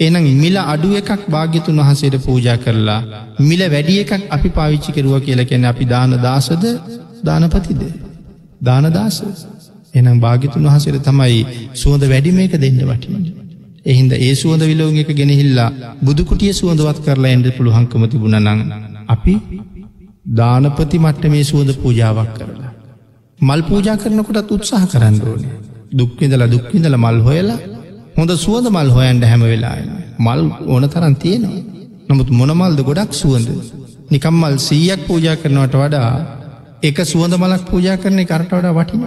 එනම් 0.00 0.26
මිල 0.36 0.56
අඩුව 0.64 0.94
එකක් 0.94 1.22
භාග්‍යතුන් 1.28 1.80
වහසේට 1.80 2.16
පූජා 2.20 2.58
කරලා 2.58 3.00
මිල 3.42 3.62
වැඩිය 3.68 4.00
එකක් 4.00 4.12
අපි 4.30 4.48
පාවිච්චි 4.50 4.90
කරුව 4.92 5.16
කියලා 5.20 5.46
කැන 5.46 5.64
අපි 5.66 5.84
දාන 5.86 6.18
දාසද 6.20 6.64
දානපතිද. 7.22 7.82
දානදාස 8.62 9.16
එනම් 9.94 10.18
භාගිතුන් 10.20 10.66
වහසර 10.66 10.96
තමයි 11.02 11.42
සුවඳ 11.74 12.04
වැඩිම 12.06 12.38
එක 12.40 12.56
දෙන්න 12.58 12.80
වටින. 12.84 13.22
එහින්ද 13.86 14.12
ඒ 14.18 14.34
සුවඳ 14.36 14.62
විලෝග 14.64 14.96
එක 14.96 15.10
ගෙනහිල්ලා 15.14 15.70
බුදුකුටිය 16.02 16.52
සුවඳවත් 16.54 16.98
කරලා 17.04 17.32
එන්ඩ 17.32 17.48
පුළුහංකම 17.56 18.02
තිබුණ 18.08 18.38
නං 18.40 18.60
අපි 19.06 19.34
දානපති 20.36 20.98
මට්ට 20.98 21.30
මේ 21.30 21.44
සුවඳ 21.44 21.70
පූජාවක් 21.76 22.30
කරලා. 22.36 22.72
මල් 23.38 23.62
පූජා 23.62 23.96
කරනකොටත් 23.96 24.50
උත්සාහ 24.50 24.84
කරන්න 24.86 25.16
ඕනේ. 25.24 25.54
දුක්විදල 25.92 26.44
දුක්විදල 26.48 26.96
මල් 26.96 27.18
හොයලා 27.20 27.60
හොඳ 28.16 28.32
සුවඳ 28.36 28.66
මල් 28.70 28.90
හොයන්ට 28.90 29.24
හැම 29.24 29.42
වෙලා 29.44 29.76
මල් 30.20 30.40
ඕන 30.66 30.84
තරන් 30.88 31.16
තියෙනවා. 31.16 31.62
නමුත් 32.08 32.30
මොනමල්ද 32.32 32.80
ගොඩක් 32.82 33.12
සුවඳ 33.14 33.48
නිකම්මල් 34.10 34.56
සීයක් 34.60 35.00
පූජා 35.06 35.36
කරනවට 35.36 35.76
වඩා 35.76 36.10
එක 36.82 36.98
සුවඳ 37.04 37.34
මලක් 37.34 37.62
පූජා 37.66 37.96
කරන 37.96 38.20
කරට 38.24 38.52
වඩා 38.52 38.74
වටින 38.74 39.02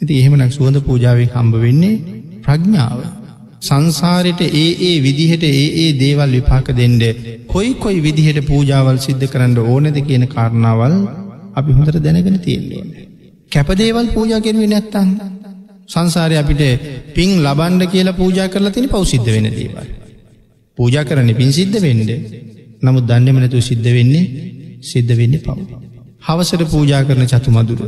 ඇති 0.00 0.14
එහෙමනක් 0.14 0.52
සුවඳ 0.52 0.78
පූජාවෙන් 0.80 1.30
හම්බ 1.30 1.54
වෙන්නේ 1.56 1.94
ප්‍රඥාව 2.44 2.98
සංසාරයට 3.62 4.40
ඒ 4.42 4.66
ඒ 4.80 4.96
විදිහට 5.02 5.44
ඒ 5.44 5.66
ඒ 5.76 5.90
දේවල් 5.94 6.32
විපාක 6.32 6.68
දෙන්ඩ 6.72 7.02
කොයි 7.46 7.70
කොයි 7.74 7.98
විදිහට 8.00 8.38
පූජාවල් 8.46 8.98
සිද්ධ 8.98 9.26
කරන්න 9.26 9.56
ඕනද 9.64 9.96
කියන 10.00 10.24
කාරණාවල් 10.28 10.94
අපි 11.54 11.72
හොඳට 11.72 11.98
දැනගෙන 11.98 12.38
තියෙන්ලෝන. 12.38 12.88
කැපදේවල් 13.52 14.08
පූජා 14.08 14.40
කෙරුවේ 14.40 14.68
නැත්තන්න 14.68 15.10
සංසාරය 15.88 16.36
අපිට 16.36 16.62
පින් 17.14 17.30
ලබන්ඩ 17.44 17.82
කියලා 17.86 18.14
පූජා 18.14 18.48
කරලා 18.48 18.72
තින 18.72 18.86
පවසිද්ධ 18.88 19.30
වෙන 19.34 19.48
දේවල්. 19.50 19.88
පූජා 20.78 21.04
කරන්න 21.04 21.32
පින් 21.34 21.50
සිද්ධ 21.52 21.78
වෙන්ඩ 21.78 22.10
නමුත් 22.82 23.04
දන්නමනතු 23.06 23.60
සිද්ධ 23.60 23.88
වෙන්නේ 23.88 24.24
සිද්ධ 24.82 25.12
වෙන්නේ 25.12 25.40
පව්. 25.40 25.58
හවසට 26.22 26.62
පූජා 26.66 27.02
කරන 27.04 27.26
චතු 27.26 27.50
මදුර 27.50 27.80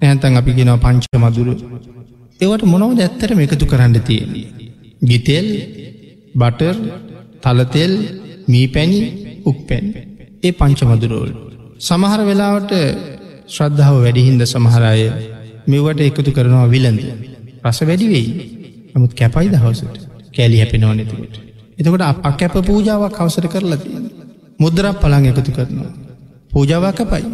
නැහැතන් 0.00 0.40
අපි 0.40 0.56
ගෙනව 0.56 0.78
පංච 0.78 1.04
මදුරු 1.18 1.54
ඒවට 2.40 2.64
මොනවද 2.72 3.00
ඇත්තරම 3.00 3.40
එකතු 3.40 3.64
කරන්න 3.66 4.00
තියෙන්නේ. 4.02 4.59
ගිතෙල් 5.02 5.46
බටර් 6.34 6.76
තලතෙල් 7.40 7.92
මී 8.48 8.66
පැණි 8.68 9.00
උක් 9.44 9.58
පැන් 9.68 9.84
ඒ 10.42 10.52
පංච 10.52 10.80
මදුරෝල්. 10.84 11.30
සමහර 11.80 12.20
වෙලාවට 12.24 12.72
ශ්‍රද්ධාව 13.48 13.96
වැඩිහින්ද 14.04 14.42
සමහරය 14.44 15.04
මෙවට 15.66 16.00
එකතු 16.00 16.30
කරනවා 16.30 16.66
විලඳ. 16.66 17.00
රස 17.64 17.78
වැඩි 17.82 18.06
වෙයි 18.08 18.30
නමුත් 18.94 19.12
කැපයි 19.14 19.48
දහවසට 19.48 19.96
කෑලි 20.36 20.60
හැපෙනව 20.60 20.84
නැතිකට. 20.90 21.34
එතකොට 21.78 22.02
අප 22.02 22.26
කැප 22.34 22.54
පූජාවක් 22.62 23.16
අවසර 23.18 23.46
කරලති. 23.48 23.88
මුද්‍රක් 24.58 25.00
පළං 25.02 25.30
එකතු 25.30 25.52
කරනවා. 25.52 25.90
පූජාවක් 26.52 26.94
කැපයි. 27.00 27.24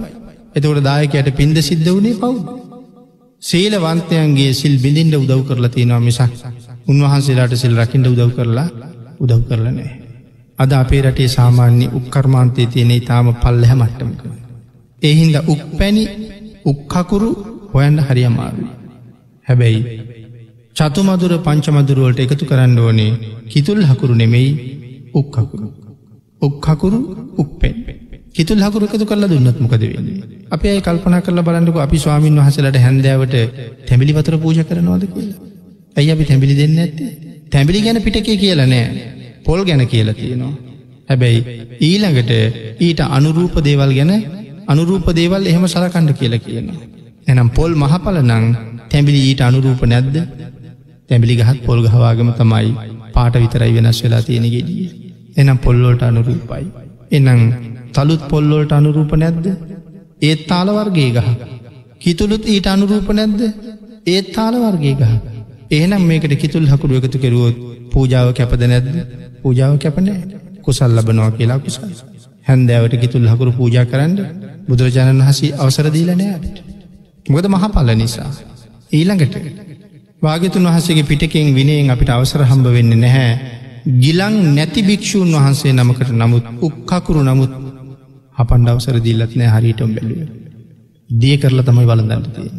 එතකොට 0.54 0.80
දායකයට 0.82 1.28
පින්ද 1.32 1.56
සිද්ධ 1.60 1.90
වනේ 1.90 2.14
පව්. 2.14 2.34
සීලවන්තයන්ගේ 3.42 4.52
සිල් 4.52 4.74
බිඳින්ට 4.78 5.14
උදව් 5.16 5.42
කරලා 5.48 5.70
තියෙනවා 5.70 6.00
මිසක් 6.00 6.32
උන්වහන්සේලාට 6.86 7.54
සිල් 7.56 7.74
රකිින්ට 7.76 8.06
උදව් 8.06 8.30
කරලා 8.36 8.68
උදව් 9.20 9.40
කරලනෑ. 9.48 9.90
අද 10.58 10.72
අපේ 10.74 11.02
රටේ 11.02 11.28
සාමාන්‍ය 11.28 11.86
උක්කර්මාන්තය 11.98 12.62
තියනෙ 12.66 12.96
තාම 13.00 13.28
පල්ලහ 13.34 13.72
මට්ටමක. 13.74 14.20
එහින්ද 15.02 15.36
උක් 15.46 15.62
පැණි 15.78 16.04
උක්කකුරු 16.64 17.30
හොයන්ට 17.72 18.00
හරි 18.08 18.22
අමාරුයි. 18.24 18.70
හැබැයි 19.46 19.82
චතුමදුර 20.76 21.32
පංචමදුරුවලට 21.38 22.20
එකතු 22.20 22.44
කරන්න 22.44 22.78
ඕනේ 22.78 23.10
කිතුල් 23.50 23.80
හකුරු 23.82 24.14
නෙමෙයි 24.14 24.50
උක්කකුරු. 25.14 25.68
උක්කකුරු 26.42 26.98
උක්පෙන්. 27.38 27.74
හිතුල් 28.34 28.60
හකුරු 28.60 28.84
එකතු 28.88 29.06
කරලා 29.06 29.30
දුන්නත් 29.32 29.58
මොකද 29.60 29.84
වෙන්නේ. 29.84 30.22
අපේ 30.50 30.72
අයි 30.72 30.82
කල්පනා 30.82 31.20
කරල 31.20 31.40
බලන්නක 31.42 31.76
අපි 31.78 31.98
ස්වාමීන් 31.98 32.40
වහසලට 32.40 32.78
හැන්දෑවට 32.78 33.36
තැමිලි 33.86 34.12
වතර 34.12 34.36
පූජ 34.38 34.58
කරනවාද 34.64 35.04
කියලා. 35.08 35.55
ඇයි 35.96 36.10
අපි 36.14 36.24
තැමිලි 36.30 36.54
දෙන්න 36.60 36.78
ඇත්තේ. 36.84 37.10
තැමිලි 37.52 37.80
ගැන 37.86 37.98
පිටකේ 38.06 38.36
කියල 38.42 38.60
නෑ 38.72 38.84
පොල් 39.46 39.60
ගැන 39.68 39.82
කියල 39.92 40.08
තියෙනවා. 40.20 40.54
හැබැයි 41.10 41.40
ඊළඟට 41.88 42.32
ඊට 42.86 43.00
අනුරූප 43.18 43.56
දේවල් 43.66 43.92
ගැන 43.98 44.12
අනුරූප 44.72 45.06
දේවල් 45.18 45.46
එහෙම 45.50 45.64
සලකණ්ඩ 45.74 46.18
කියලා 46.20 46.44
කියනවා. 46.46 46.78
එනම් 47.30 47.48
පොල් 47.58 47.72
මහපල 47.82 48.18
නං 48.22 48.44
තැඹිලි 48.90 49.20
ඊට 49.28 49.40
අනුරූප 49.48 49.82
නැද්ද 49.92 50.16
තැඹිලි 51.08 51.38
ගහත් 51.40 51.58
පොල් 51.68 51.80
ගහවාගම 51.86 52.30
තමයි 52.40 52.68
පාට 53.14 53.34
විතරයි 53.42 53.72
වෙනස් 53.76 54.00
වෙලා 54.04 54.22
තියෙන 54.26 54.48
ගෙඩිය. 54.54 54.88
එනම් 55.40 55.58
පොල්ලෝට 55.64 56.02
අනුරූපයි. 56.08 56.66
එනම් 57.16 57.40
තළුත් 57.94 58.22
පොල්ලෝට 58.32 58.72
අනුරූප 58.78 59.12
නැද්ද 59.22 59.46
ඒත් 60.22 60.40
තාලවර්ගේ 60.50 61.10
ගහ. 61.16 61.28
කිතුළුත් 62.02 62.44
ඊට 62.52 62.66
අනුරූප 62.74 63.08
නැද්ද 63.18 63.40
ඒත් 64.06 64.26
තාලවර්ගේ 64.36 64.94
ගහ. 65.00 65.14
ඒනම් 65.70 66.02
මේකට 66.04 66.34
කිතුල් 66.36 66.66
හකුරු 66.66 66.98
එකතු 66.98 67.18
කෙරුවොත් 67.18 67.56
පූජාව 67.92 68.28
කැපද 68.32 68.62
නැද්ද 68.64 68.88
පූජාව 69.42 69.74
කැපනෑ 69.78 70.20
කුසල් 70.62 70.92
ලබනවා 70.92 71.30
කියලා 71.32 71.58
කුසල්. 71.58 71.90
හැන්දෑවට 72.46 72.94
කිතුල් 72.96 73.26
හකුරු 73.26 73.52
පූජා 73.52 73.84
කරන්න 73.84 74.14
බුදුරජාණන් 74.68 75.22
වහසේ 75.22 75.52
අවසර 75.56 75.86
දීලනෑට. 75.90 76.44
මොකද 77.26 77.46
මහපල 77.48 77.90
නිසා. 77.94 78.30
ඊළඟට 78.92 79.34
වාගතුන් 80.22 80.66
වහසගේ 80.66 81.04
පිටකින් 81.04 81.48
විනයෙන් 81.54 81.90
අපිට 81.90 82.10
අවසර 82.10 82.42
හම්බ 82.44 82.66
වෙන්න 82.68 82.92
නැහැ. 82.96 83.32
ගිලං 83.96 84.36
නැති 84.54 84.80
භික්‍ෂූන් 84.82 85.32
වහන්සේ 85.34 85.72
නමකට 85.72 86.10
නමුත් 86.12 86.46
උක්කකුරු 86.62 87.22
නමුත් 87.22 87.52
අපන්ඩ 88.36 88.68
අවසර 88.68 88.96
දීල්ලත් 89.00 89.32
නෑ 89.34 89.50
හරිටම් 89.54 89.90
බැලුව. 89.94 90.20
දිය 91.10 91.36
කරලා 91.38 91.64
තමයි 91.64 91.86
වලඳන්න 91.86 92.24
තියෙන. 92.28 92.56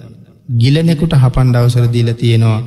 ගිලනෙකුට 0.55 1.13
හපන්ඩ 1.15 1.55
අවසර 1.57 1.85
දීල 1.87 2.09
තියෙනවා 2.15 2.59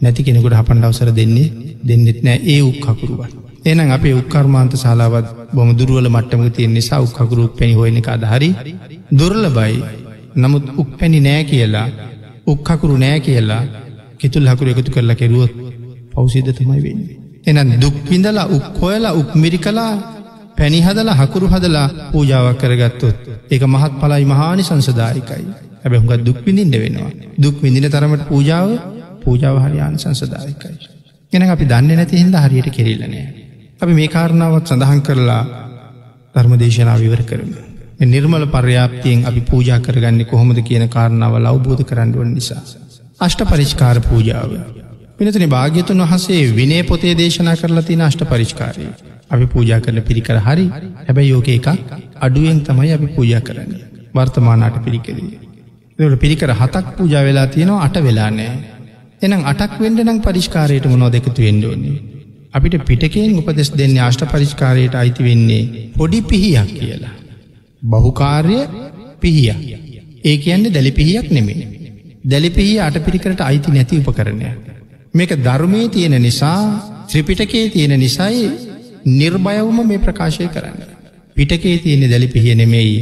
නැති 0.00 0.22
කෙනෙකුට 0.22 0.54
හපන්ඩ 0.54 0.84
අවසර 0.84 1.10
දෙන්නේ 1.12 1.52
දෙන්නෙත් 1.82 2.20
නෑ 2.22 2.38
ඒ 2.46 2.60
උක්කකුරුවන්. 2.62 3.30
එනම් 3.64 3.90
අපේ 3.90 4.14
උක්කර්මාන්ත 4.14 4.74
ශලාවත් 4.74 5.26
බොම 5.52 5.70
දුරුවල 5.74 6.08
මට්ටම 6.08 6.42
තියෙන 6.50 6.72
නිසා 6.72 7.00
උක්කකුරු 7.00 7.44
පැණි 7.50 7.74
හොයන 7.74 7.96
එක 7.96 8.08
අදහරි 8.08 8.50
දුර්ල 9.12 9.44
බයි 9.50 9.76
නමුත් 10.36 10.66
උක් 10.76 10.90
පැණි 10.98 11.20
නෑ 11.20 11.42
කියලා 11.44 11.88
උක්කකුරු 12.46 12.96
නෑ 12.96 13.20
කියලා 13.20 13.62
කිතුල් 14.18 14.46
හකුරු 14.46 14.68
එකතු 14.72 14.90
කරලා 14.90 15.16
කෙරුවොත් 15.16 15.52
පෞසිද්ධ 16.12 16.52
තමයි 16.52 16.80
වෙන්න. 16.84 17.00
එන 17.46 17.58
දුක්විඳලා 17.80 18.46
උක් 18.48 18.66
හොයලා 18.80 19.12
උක් 19.12 19.30
මිරි 19.34 19.58
කලා 19.58 19.92
පැනිහදලා 20.58 21.16
හකුරු 21.16 21.46
හදලා 21.46 21.88
පූජාවක් 22.12 22.60
කරගත්තොත් 22.60 23.16
ඒක 23.50 23.62
මහත් 23.64 23.92
පලයි 24.00 24.24
මහානි 24.24 24.62
සංසදායකයි 24.62 25.44
ඇබ 25.84 25.92
හුඟත් 25.94 26.22
දුක් 26.22 26.38
විඳින්ට 26.44 26.76
වෙනවා. 26.76 27.10
දුක් 27.38 27.56
විඳින 27.62 27.86
තරමට 27.86 28.22
පූජාව 28.28 28.68
පූජාව 29.28 29.60
හරියාන 29.60 29.98
සංසදායකයි. 29.98 30.76
එන 31.32 31.48
අපි 31.48 31.64
දන්න 31.66 31.96
නැති 31.96 32.18
හින්ද 32.18 32.36
හරියට 32.38 32.68
කෙරෙල්ලනෑ. 32.72 33.26
අපි 33.80 33.94
මේ 33.94 34.08
කාරණාවත් 34.08 34.66
සඳහන් 34.68 35.00
කරලා 35.02 35.42
ධර්මදේශනා 36.34 36.98
විවර 36.98 37.22
කරම. 37.24 37.50
නිර්මල 38.06 38.46
පර්යාප්තියෙන් 38.48 39.26
අපි 39.26 39.40
පූජා 39.42 39.80
කරගන්න 39.80 40.26
කොහොමද 40.26 40.60
කියන 40.62 40.88
කාරණාව 40.88 41.34
අවබෝධ 41.42 41.84
කරන්නුවන් 41.84 42.32
නිසා. 42.32 42.62
අෂ්ට 43.20 43.42
පරිෂ්කාර 43.44 44.00
පූජාව. 44.02 44.52
පිනතන 45.18 45.46
භාග්‍යතුන් 45.48 46.02
වහසේ 46.04 46.42
විනේ 46.52 46.82
පොතේ 46.84 47.14
දේශනා 47.14 47.56
කරලා 47.56 47.82
තින 47.82 48.02
අෂ්ට 48.02 48.22
පරිෂ්කාරය. 48.24 48.86
අපි 49.30 49.46
පූජා 49.48 49.80
කරන 49.80 50.00
පිරිකර 50.02 50.38
හරි 50.40 50.66
හැබැයි 50.98 51.30
යෝක 51.30 51.48
එකක් 51.48 51.68
අඩුවෙන් 52.18 52.60
තමයි 52.62 52.92
අපි 52.92 53.08
පූජා 53.10 53.42
කරන්න. 53.42 53.72
වර්තමානාට 54.14 54.78
පිරිකරේ. 54.84 55.38
දට 55.98 56.18
පිරිකර 56.18 56.50
හතක් 56.54 56.96
පූජා 56.96 57.22
වෙලා 57.24 57.46
තියෙනවා 57.48 57.84
අට 57.84 57.96
වෙලා 58.00 58.30
නෑ. 58.32 58.77
එනම් 59.22 59.42
අටක් 59.44 59.74
වෙන්ඩ 59.78 60.00
නම් 60.00 60.20
පරිෂ්කාරයට 60.20 60.86
මොනෝ 60.86 61.10
දෙකතු 61.10 61.40
වෙන්ඩෝන්නේ. 61.40 61.96
අපිට 62.54 62.76
පිටකෙන් 62.82 63.38
උපදෙස් 63.40 63.70
දෙන්න 63.72 63.96
අෂ්ට 64.00 64.24
පරිෂ්කාරයට 64.26 64.94
අයිති 64.94 65.22
වෙන්නේ 65.24 65.64
පොඩි 65.96 66.20
පිහියක් 66.24 66.70
කියලා. 66.74 67.16
බහුකාර්ය 67.82 68.60
පිහිය. 69.20 69.50
ඒ 70.24 70.36
කියන්නේ 70.38 70.72
දැලි 70.72 70.92
පිහියක් 70.92 71.28
නෙමේ. 71.30 71.68
දැලිපිහි 72.24 72.78
අට 72.80 72.96
පිරිකරට 73.00 73.40
අයිති 73.40 73.70
නැති 73.70 74.00
උපකරණය. 74.00 74.50
මේක 75.14 75.30
ධර්මය 75.38 75.80
තියෙන 75.88 76.16
නිසා 76.20 76.60
ත්‍රිපිටකේ 77.08 77.64
තියෙන 77.68 77.94
නිසයි 77.96 78.44
නිර්භයවම 79.12 79.78
මේ 79.84 79.98
ප්‍රකාශය 79.98 80.48
කරන්න. 80.48 80.78
පිටකේ 81.36 81.78
තියෙන 81.78 82.10
දැලි 82.10 82.28
පිහිය 82.28 82.54
නෙමෙයි 82.54 82.96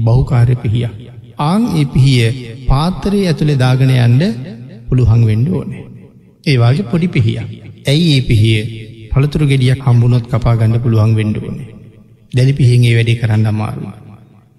බහුකාරය 0.00 0.56
පිහිය. 0.56 0.88
ආං 1.40 1.62
ඒ 1.72 1.84
පිහිය 1.86 2.28
පාත්තරයේ 2.66 3.26
ඇතුළේ 3.26 3.58
දාගන 3.58 3.92
යන්ඩ 3.98 4.22
පුළුහං 4.84 5.22
වෙන්ඩ 5.26 5.48
ඕනේ. 5.50 5.82
ඒවාගේ 6.46 6.86
පොඩි 6.86 7.08
පිහිය. 7.08 7.38
ඇයි 7.86 8.06
ඒ 8.12 8.22
පිහිය 8.22 8.62
පළතුරු 9.12 9.46
ගෙඩියක් 9.46 9.82
හම්බුණොත් 9.82 10.24
කපා 10.26 10.56
ගණඩ 10.56 10.82
පුළුවන් 10.82 11.12
වෙන්ඩ 11.14 11.36
ඕනේ. 11.38 11.68
දැලි 12.32 12.54
පිහින්ගේ 12.54 12.94
වැඩි 12.94 13.14
කරන්න 13.16 13.46
අමාරුවා. 13.46 13.98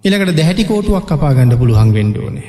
එලකට 0.03 0.35
දැහැටි 0.35 0.63
කෝටුවක් 0.65 1.07
කපා 1.07 1.33
ගණඩ 1.33 1.57
පුළුවන් 1.57 1.91
වෙන්ඩ 1.93 2.17
ඕනේ. 2.17 2.47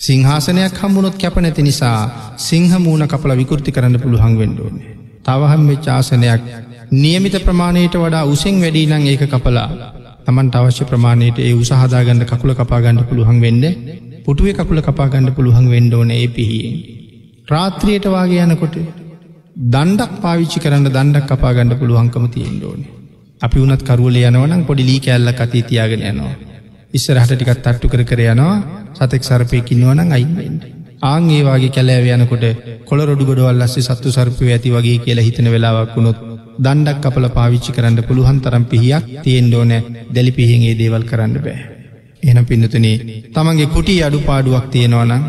සිංහාසනයක් 0.00 0.74
හම්බුණොත් 0.74 1.16
කැප 1.16 1.36
නැති 1.38 1.62
නිසා 1.62 1.98
සිංහ 2.38 2.72
මූුණ 2.76 3.06
කපල 3.06 3.32
විකෘති 3.38 3.70
කරන්න 3.70 4.00
පුළුවන් 4.00 4.34
වෙන්ඩෝනේ. 4.36 4.88
තවහම් 5.22 5.62
වෙච් 5.68 5.86
ආසනයක් 5.88 6.42
නියමිත 6.92 7.36
ප්‍රමාණයට 7.40 7.94
වඩා 7.96 8.24
උසෙන් 8.26 8.56
වැඩී 8.60 8.86
නං 8.88 9.04
ඒක 9.06 9.22
කපලා 9.26 9.68
තමන්ට 10.26 10.54
අවශ්‍ය 10.54 10.84
ප්‍රමාණයට 10.84 11.38
ඒ 11.40 11.52
උසහදාගන්න 11.54 12.24
කකුල 12.24 12.54
කපාගන්න 12.54 12.98
පුළුවන් 13.04 13.38
වෙන්න 13.40 13.62
පුටුවේ 14.24 14.54
කකුල 14.54 14.80
කපාගන්න 14.80 15.30
පුළුවන් 15.32 15.70
වෙන්ඩෝන 15.70 16.10
ඒ 16.10 16.26
පිහියෙන්. 16.28 16.74
රාත්‍රියයට 17.48 18.06
වාගේ 18.06 18.42
යනකොට 18.44 18.76
දණ්ඩක් 19.72 20.12
පාවිච්චි 20.22 20.58
කරන්න 20.60 20.84
දණ්ඩක් 20.86 21.30
කපාගන්න 21.30 21.72
පුළුවන්කම 21.80 22.26
තියෙන්ඩෝනේ. 22.34 22.92
අපි 23.40 23.58
වනත් 23.62 23.82
කරුවල 23.88 24.16
යනවනම් 24.20 24.62
පොඩි 24.68 24.84
ලී 24.88 25.00
කැල්ල 25.00 25.32
කතී 25.32 25.62
තියාගෙන 25.70 26.04
යනවා. 26.10 26.34
ඉස්සරහට 26.94 27.32
ටිකත් 27.32 27.62
තට්ටු 27.64 27.90
කර 27.92 28.04
කර 28.04 28.22
යනවා 28.26 28.54
සතෙක් 28.96 29.26
සරපයකින්නවනං 29.28 30.14
අයින්වෙන්ඩ. 30.18 30.62
ආං 31.02 31.28
ඒවාගේ 31.30 31.74
කැලෑව 31.76 32.06
යනකොට 32.16 32.46
කොළ 32.88 33.04
රොඩු 33.10 33.28
ගොඩවල් 33.30 33.60
ලස්සේ 33.60 33.86
සත්තු 33.88 34.14
සර්පය 34.16 34.52
ඇති 34.52 34.74
වගේ 34.76 35.02
කියලා 35.04 35.26
හිතන 35.28 35.52
වෙලාවක් 35.54 35.94
වුණොත් 35.96 36.24
දණ්ඩක් 36.64 37.10
අපල 37.10 37.28
පාවිච්චි 37.38 37.76
කරන්න 37.76 38.06
පුළුවන් 38.08 38.40
තරම් 38.40 38.64
පිහියක් 38.72 39.04
තියෙන් 39.24 39.54
ඕන 39.54 39.72
දැලි 40.14 40.38
පිහිගේ 40.38 40.78
දේවල් 40.80 41.08
කරන්න 41.10 41.38
බෑ. 41.46 41.60
එන 42.22 42.44
පින්නතුනේ 42.46 42.96
තමන්ගේ 43.34 43.72
කුටි 43.74 44.02
අඩු 44.06 44.26
පාඩුවක් 44.28 44.66
තියෙනවනම් 44.72 45.22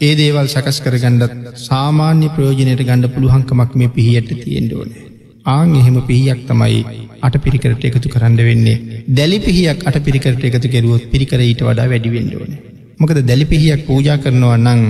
ඒ 0.00 0.12
දේවල් 0.20 0.48
සකස් 0.54 0.78
කරගණ්ඩත් 0.84 1.60
සාමාන්‍ය 1.64 2.26
ප්‍රයෝජනයට 2.36 2.82
ගණඩ 2.88 3.14
පුළුවන්කමක් 3.14 3.72
මේ 3.80 3.94
පිහියට 3.96 4.30
තියෙන්ට 4.44 4.72
ඕනේ. 4.78 5.04
ආං 5.46 5.76
එහෙම 5.80 5.98
පිහියක් 6.08 6.40
තමයි 6.48 6.80
අට 7.26 7.36
පිරිකරට 7.44 7.84
එකතු 7.90 8.14
කරන්න 8.14 8.40
වෙන්නේ 8.48 9.04
දැලි 9.18 9.38
පිහියක් 9.46 9.86
අට 9.88 9.98
පිරිකරට 10.08 10.48
එකතු 10.50 10.72
කෙරුවොත් 10.74 11.04
පිරිකර 11.12 11.40
ඊට 11.42 11.62
වඩා 11.68 11.90
වැඩිවෙන්න 11.92 12.32
ඕන. 12.38 12.52
මොකද 13.00 13.20
දැලි 13.30 13.46
පිහියක් 13.52 13.86
පූජා 13.88 14.18
කරනවා 14.24 14.58
නං 14.58 14.82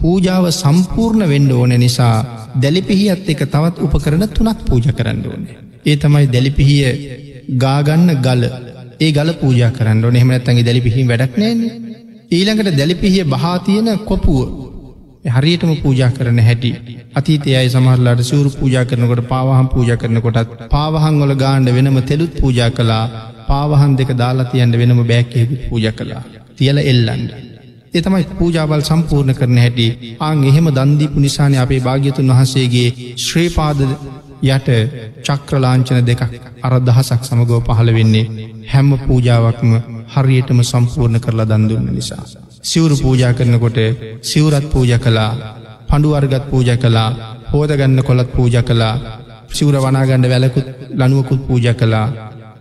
පූජාව 0.00 0.44
සම්පූර්ණ 0.52 1.24
වෙන්ඩ 1.32 1.52
ඕන 1.56 1.74
නිසා 1.82 2.14
දැලිපිහියත් 2.62 3.28
එක 3.32 3.42
තවත් 3.46 3.76
උපකරන 3.86 4.24
තුනක් 4.36 4.58
පූජ 4.68 4.86
කරන්න 4.98 5.20
ඕනේ. 5.30 5.56
ඒ 5.86 5.96
තමයි 5.96 6.26
දැලිපිහිය 6.34 6.84
ගාගන්න 7.64 8.08
ගල 8.26 8.42
ඒ 9.00 9.10
ගල 9.16 9.30
පූජ 9.42 9.60
කරන්න 9.76 10.04
ඕන 10.04 10.18
එහමනත්තගේ 10.20 10.66
දැලිපිහි 10.68 11.06
වැඩක් 11.10 11.38
නෑන්නේ. 11.42 11.72
ඊළඟට 12.32 12.70
දැලිපිහිය 12.72 13.24
බහාතියන 13.26 13.88
කොපුුව. 14.02 14.48
හරියටම 15.30 15.72
පූජා 15.76 16.10
කරන 16.10 16.38
හැටි. 16.40 16.70
අතීතයයි 17.12 17.68
සමහරලාට 17.68 18.22
සූරු 18.22 18.50
පූජා 18.52 18.84
කරනකොට 18.84 19.22
පාවහම් 19.26 19.68
පූජ 19.68 19.90
කරනකොටත් 19.96 20.64
පාවහන් 20.70 21.20
ඔොල 21.20 21.34
ගාණ්ඩ 21.36 21.68
වෙනම 21.70 21.98
තෙලුත් 22.04 22.34
පූජා 22.36 22.70
කලා 22.72 23.04
පාවහන් 23.48 23.96
දෙක 23.96 24.10
දාලාතියන්ට 24.14 24.78
වෙනම 24.78 25.02
බෑක්කෙකු 25.04 25.54
පූජ 25.64 25.86
කලා 25.92 26.22
තියල 26.56 26.78
එල්ලන්ඩ. 26.84 27.30
එතමයි 27.94 28.24
පූජාවල් 28.32 28.82
සම්පූර්ණ 28.82 29.34
කරන 29.34 29.58
හැටි. 29.58 29.86
ආං 30.20 30.44
එහෙම 30.44 30.68
දන්දීපු 30.70 31.20
නිසාන 31.20 31.54
අපේ 31.58 31.80
භාග්‍යතුන් 31.80 32.30
වහන්සේගේ 32.30 32.88
ශ්‍රේපාද 33.18 33.80
යට 34.44 34.68
චක්‍රලාංචන 35.22 36.02
දෙකක් 36.02 36.22
අර 36.62 36.74
දහසක් 36.80 37.22
සමගෝ 37.24 37.60
පහළ 37.62 37.94
වෙන්නේ. 37.94 38.51
හැම්ම 38.66 38.90
පූජාවක්ම 39.00 39.72
හරියටම 40.14 40.60
සම්පූර්ණ 40.62 41.20
කරලා 41.20 41.46
දන්දුන්න 41.46 41.88
නිසා. 41.90 42.24
සිවුරු 42.62 42.96
පූජා 42.96 43.32
කරනකොට 43.32 43.78
සිවුරත් 44.22 44.66
පූජ 44.66 44.92
කලා 44.98 45.30
පඩුවර්ගත් 45.88 46.44
පූජ 46.50 46.70
කලා 46.78 47.08
හෝදගන්න 47.50 47.98
කොළත් 48.02 48.28
පූජ 48.32 48.56
කලා 48.62 48.94
සිවුර 49.50 49.76
වනාගණ්ඩ 49.78 50.30
වැලකුත් 50.30 50.68
ලනුවකුත් 50.92 51.42
පූජ 51.46 51.66
කලා 51.74 52.06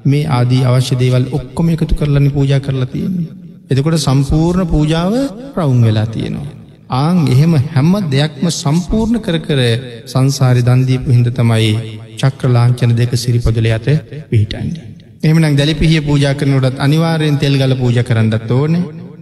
මේ 0.06 0.24
ආදී 0.30 0.64
අවශ්‍ය 0.64 0.96
දේවල් 0.96 1.26
ඔක්කොම 1.32 1.70
එකතු 1.70 1.94
කරලන්න 1.94 2.28
පූජා 2.32 2.60
කරලා 2.60 2.88
තියෙන්නේ. 2.88 3.30
එතකොට 3.72 3.98
සම්පූර්ණ 4.00 4.68
පූජාව 4.68 5.14
රවුන් 5.56 5.82
වෙලා 5.82 6.08
තියෙනවා. 6.08 6.50
ආං 6.98 7.20
එහෙම 7.28 7.54
හැම්ම 7.68 7.94
දෙයක්ම 8.10 8.46
සම්පූර්ණ 8.54 9.24
කර 9.26 9.38
කර 9.40 9.62
සංසාරි 10.06 10.62
දන්දීපු 10.62 11.10
හින්ද 11.10 11.30
තමයි 11.32 11.74
චක්‍රලාංචන 12.20 12.96
දෙක 12.96 13.14
සිරිපදල 13.16 13.68
ඇත 13.70 13.88
පිහිටන්නේ. 14.30 14.91
එහමනම් 15.24 15.56
දැලිපිහිය 15.58 16.02
පූජා 16.02 16.34
කරනටත් 16.34 16.80
අනිවාරයෙන් 16.80 17.36
තෙල් 17.38 17.56
ගල 17.56 17.74
පූජ 17.76 17.98
කරන්නත් 18.02 18.52
ඕන. 18.52 18.74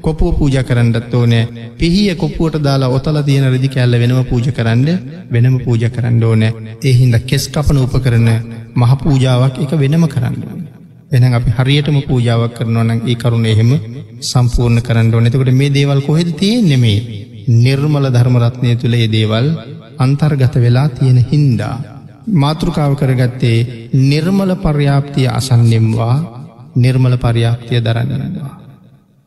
කොපුුව 0.02 0.38
පූජ 0.38 0.56
කරන්නත් 0.64 1.14
ඕනෑ. 1.14 1.50
පිහිය 1.78 2.16
කොපුුවට 2.16 2.64
දාලා 2.64 2.90
ඔතල 2.90 3.18
තියෙන 3.22 3.48
රදි 3.50 3.70
කැල්ල 3.74 3.96
වෙනම 4.04 4.22
පූජ 4.24 4.48
කරන්න 4.50 4.88
වෙනම 5.30 5.58
පූජ 5.60 5.84
කරන්න 5.90 6.24
ඕන. 6.24 6.44
එහින්ද 6.84 7.20
කෙස් 7.26 7.50
කපන 7.50 7.82
උප 7.84 7.96
කරන 8.06 8.30
මහ 8.76 8.92
පූජාවක් 9.04 9.60
එක 9.66 9.76
වෙනම 9.76 10.08
කරන්න 10.08 10.40
ඕන. 10.46 10.64
එන 11.12 11.34
අපි 11.34 11.58
හරියටම 11.58 12.00
පූජාවක් 12.08 12.56
කරනවනම් 12.58 13.00
ඒ 13.06 13.20
කරුණ 13.22 13.46
එහෙම 13.46 13.72
සම්පූර්ණ 14.24 14.86
කරන්න 14.88 15.14
ඕනෙතකට 15.14 15.54
මේ 15.54 15.76
දේවල් 15.78 16.02
කොහෙද 16.02 16.30
තියෙන් 16.40 16.66
නෙමේ 16.66 17.00
නිර්මල 17.58 18.06
ධර්මරත්නය 18.10 18.76
තුළ 18.78 18.96
ඒ 18.96 19.14
දේවල් 19.18 19.48
අන්තර්ගත 19.98 20.56
වෙලා 20.58 20.90
තියෙන 20.90 21.20
හින්දා. 21.32 21.99
මාතෘකාව 22.34 22.94
කරගත්තේ 22.96 23.92
නිර්මල 24.04 24.52
පර්යාප්තිය 24.58 25.28
අසන්නෙම්වා 25.30 26.16
නිර්මල 26.76 27.16
පර්යාප්තිය 27.18 27.80
දරන්නනවා. 27.80 28.54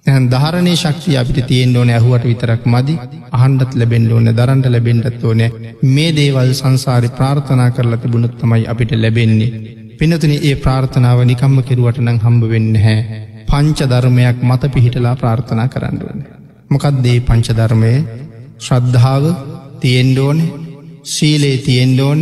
ඇන් 0.07 0.25
ධාරණය 0.29 0.75
ශක්තිය 0.75 1.17
අපිට 1.17 1.47
තියෙන් 1.47 1.77
ඕන 1.77 1.91
ඇහුවට 1.91 2.25
විතරක් 2.25 2.63
මදි 2.67 2.95
අහන්ඩත් 3.33 3.75
ලැබෙන්ඩ 3.75 4.13
ඕන 4.13 4.31
දරන්ට 4.31 4.67
ලැබෙන්ඩත් 4.69 5.25
ඕන 5.25 5.43
මේ 5.89 6.11
දේවල් 6.13 6.51
සංසාරි 6.53 7.11
ප්‍රාර්ථනා 7.11 7.71
කරලා 7.71 7.99
තිබුණුත් 7.99 8.35
තමයි 8.37 8.65
අපිට 8.67 8.93
ලැබෙන්නේ. 8.95 9.51
පිනතුන 9.99 10.33
ඒ 10.41 10.55
ප්‍රාර්ථනාව 10.57 11.19
නිකම්ම 11.25 11.57
කෙරුවට 11.63 12.01
නං 12.01 12.19
හම්බ 12.19 12.43
වෙන්න 12.49 12.75
හැ 12.79 12.99
පංච 13.49 13.79
ධර්මයක් 13.87 14.39
මත 14.43 14.73
පිහිටලා 14.75 15.15
ප්‍රාර්ථනා 15.15 15.69
කරන්නුවන. 15.69 16.21
මොකක්දේ 16.71 17.19
පංචධර්මය 17.23 17.93
ශ්‍රද්ධාව 18.59 19.25
තියෙන්ඩෝන 19.81 20.39
සීලේ 21.05 21.57
තියෙන්ඩෝන 21.59 22.21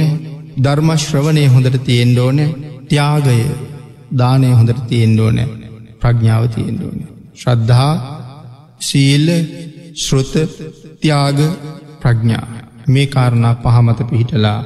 ධර්මශ්‍රවනය 0.60 1.44
හොඳට 1.46 1.76
තියෙන්ඩෝන 1.84 2.38
ත්‍යාගය 2.88 3.40
දානය 4.12 4.50
හොඳට 4.52 4.80
තියෙන්ඩෝන 4.88 5.38
ප්‍රඥාව 6.00 6.44
තියෙන්ඩෝන. 6.48 6.98
ශ්‍රද්ධහා 7.34 7.94
සීල්ල 8.80 9.28
ශ්‍රෘත 9.96 10.34
ත්‍යාග 11.00 11.38
ප්‍රඥා 12.00 12.46
මේ 12.88 13.06
කාරණා 13.08 13.54
පහමත 13.56 14.00
පිහිටලා 14.04 14.58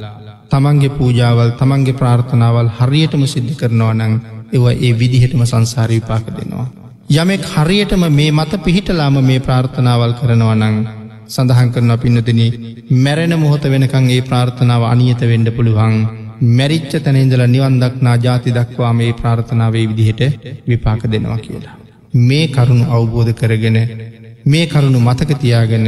තමන්ගේ 0.50 0.90
පූජාවල් 0.90 1.50
තමන්ගේ 1.52 1.94
ප්‍රාර්ථනාවල් 1.94 2.70
හරියටම 2.78 3.22
සිද්ධ 3.26 3.54
කරනවා 3.56 3.94
නං 3.94 4.14
ඒව 4.52 4.64
ඒ 4.78 4.92
විදිහටම 4.94 5.42
සංසාරී 5.44 6.00
විපාක 6.00 6.26
දෙනවා. 6.28 6.66
යමෙක් 7.12 7.42
හරියටම 7.52 8.02
මේ 8.10 8.30
මත 8.32 8.52
පිහිටලාම 8.64 9.16
මේ 9.22 9.40
ප්‍රාර්ථනාවල් 9.40 10.12
කරනවා 10.14 10.56
නං 10.56 10.76
සඳහන් 11.26 11.70
කරන 11.70 11.92
පින්නතින 11.98 12.40
මැරෙන 12.98 13.34
මොහොත 13.38 13.64
වෙනකං 13.66 14.06
ඒ 14.10 14.20
ප්‍රාර්ථනාව 14.22 14.82
අනියත 14.84 15.20
වෙන්ඩ 15.22 15.48
පුළුවන් 15.56 15.96
මැරිච්ච 16.52 16.92
තැනඉඳල 16.98 17.42
නිවන්දක්නා 17.46 18.16
ජාති 18.18 18.54
දක්වා 18.54 18.92
මේ 18.92 19.12
ප්‍රාර්ථනාවේ 19.12 19.86
විදිහට 19.90 20.22
විපාක 20.68 21.02
දෙනවා 21.06 21.38
කියලා. 21.38 21.76
මේ 22.20 22.46
කරුණු 22.48 22.84
අවබෝධ 22.88 23.32
කරගෙන 23.34 23.78
මේ 24.46 24.66
කරුණු 24.66 24.98
මතකතියාගෙන 25.00 25.86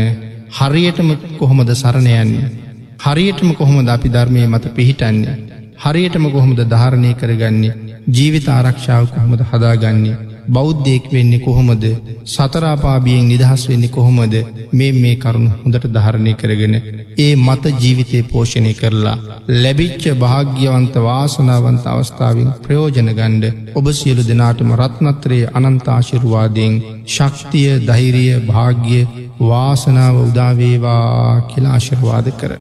හරියටම 0.50 1.10
කොහොමද 1.38 1.70
සරණයන්නේ. 1.74 2.52
හරියටම 2.98 3.50
කොහොමද 3.52 3.88
අපි 3.88 4.08
ධර්මය 4.10 4.46
මත 4.46 4.64
පිහිටන්නේ. 4.74 5.36
හරියටම 5.78 6.24
කොහොමද 6.30 6.60
ධාරණය 6.64 7.10
කරගන්නේ 7.14 7.76
ජීවිත 8.08 8.48
ආරක්ෂාව 8.48 9.04
කොහොමද 9.08 9.40
හදාගන්නේ. 9.42 10.16
බෞද්ධයෙක් 10.48 11.04
වෙන්නේ 11.10 11.40
කොහොමද 11.40 11.84
සතරාපාබියෙන් 12.26 13.26
නිදහස් 13.26 13.62
වෙන්නේ 13.68 13.90
කොහොමද 13.90 14.34
මේ 14.72 14.92
මේ 14.94 15.16
කරුණු 15.16 15.50
හොඳට 15.56 15.86
ධාරණය 15.90 16.32
කරගෙන 16.34 16.76
ඒ 17.18 17.32
මත 17.38 17.72
ජීවිතය 17.76 18.22
පෝෂණය 18.24 18.72
කරලා 18.74 19.16
ලැබිච්ච 19.56 20.04
භාග්‍යවන්ත 20.16 20.96
වාසනාවන්ත 21.00 21.86
අවස්ථාවෙන් 21.86 22.50
ප්‍රයෝජන 22.62 23.10
ගණ්ඩ 23.12 23.74
ඔබ 23.74 23.86
සියලු 23.94 24.22
දෙනාටම 24.24 24.70
රත්නත්‍රයේ 24.76 25.52
අනන්තාශිරුවාදයෙන් 25.58 26.76
ශක්තිය 27.08 27.70
දෛරිය 27.86 28.34
භාග්‍ය 28.46 29.00
වාසනාව 29.42 30.22
උදාවේවා 30.22 31.42
කියලාශිරවාද 31.48 32.28
කර. 32.34 32.56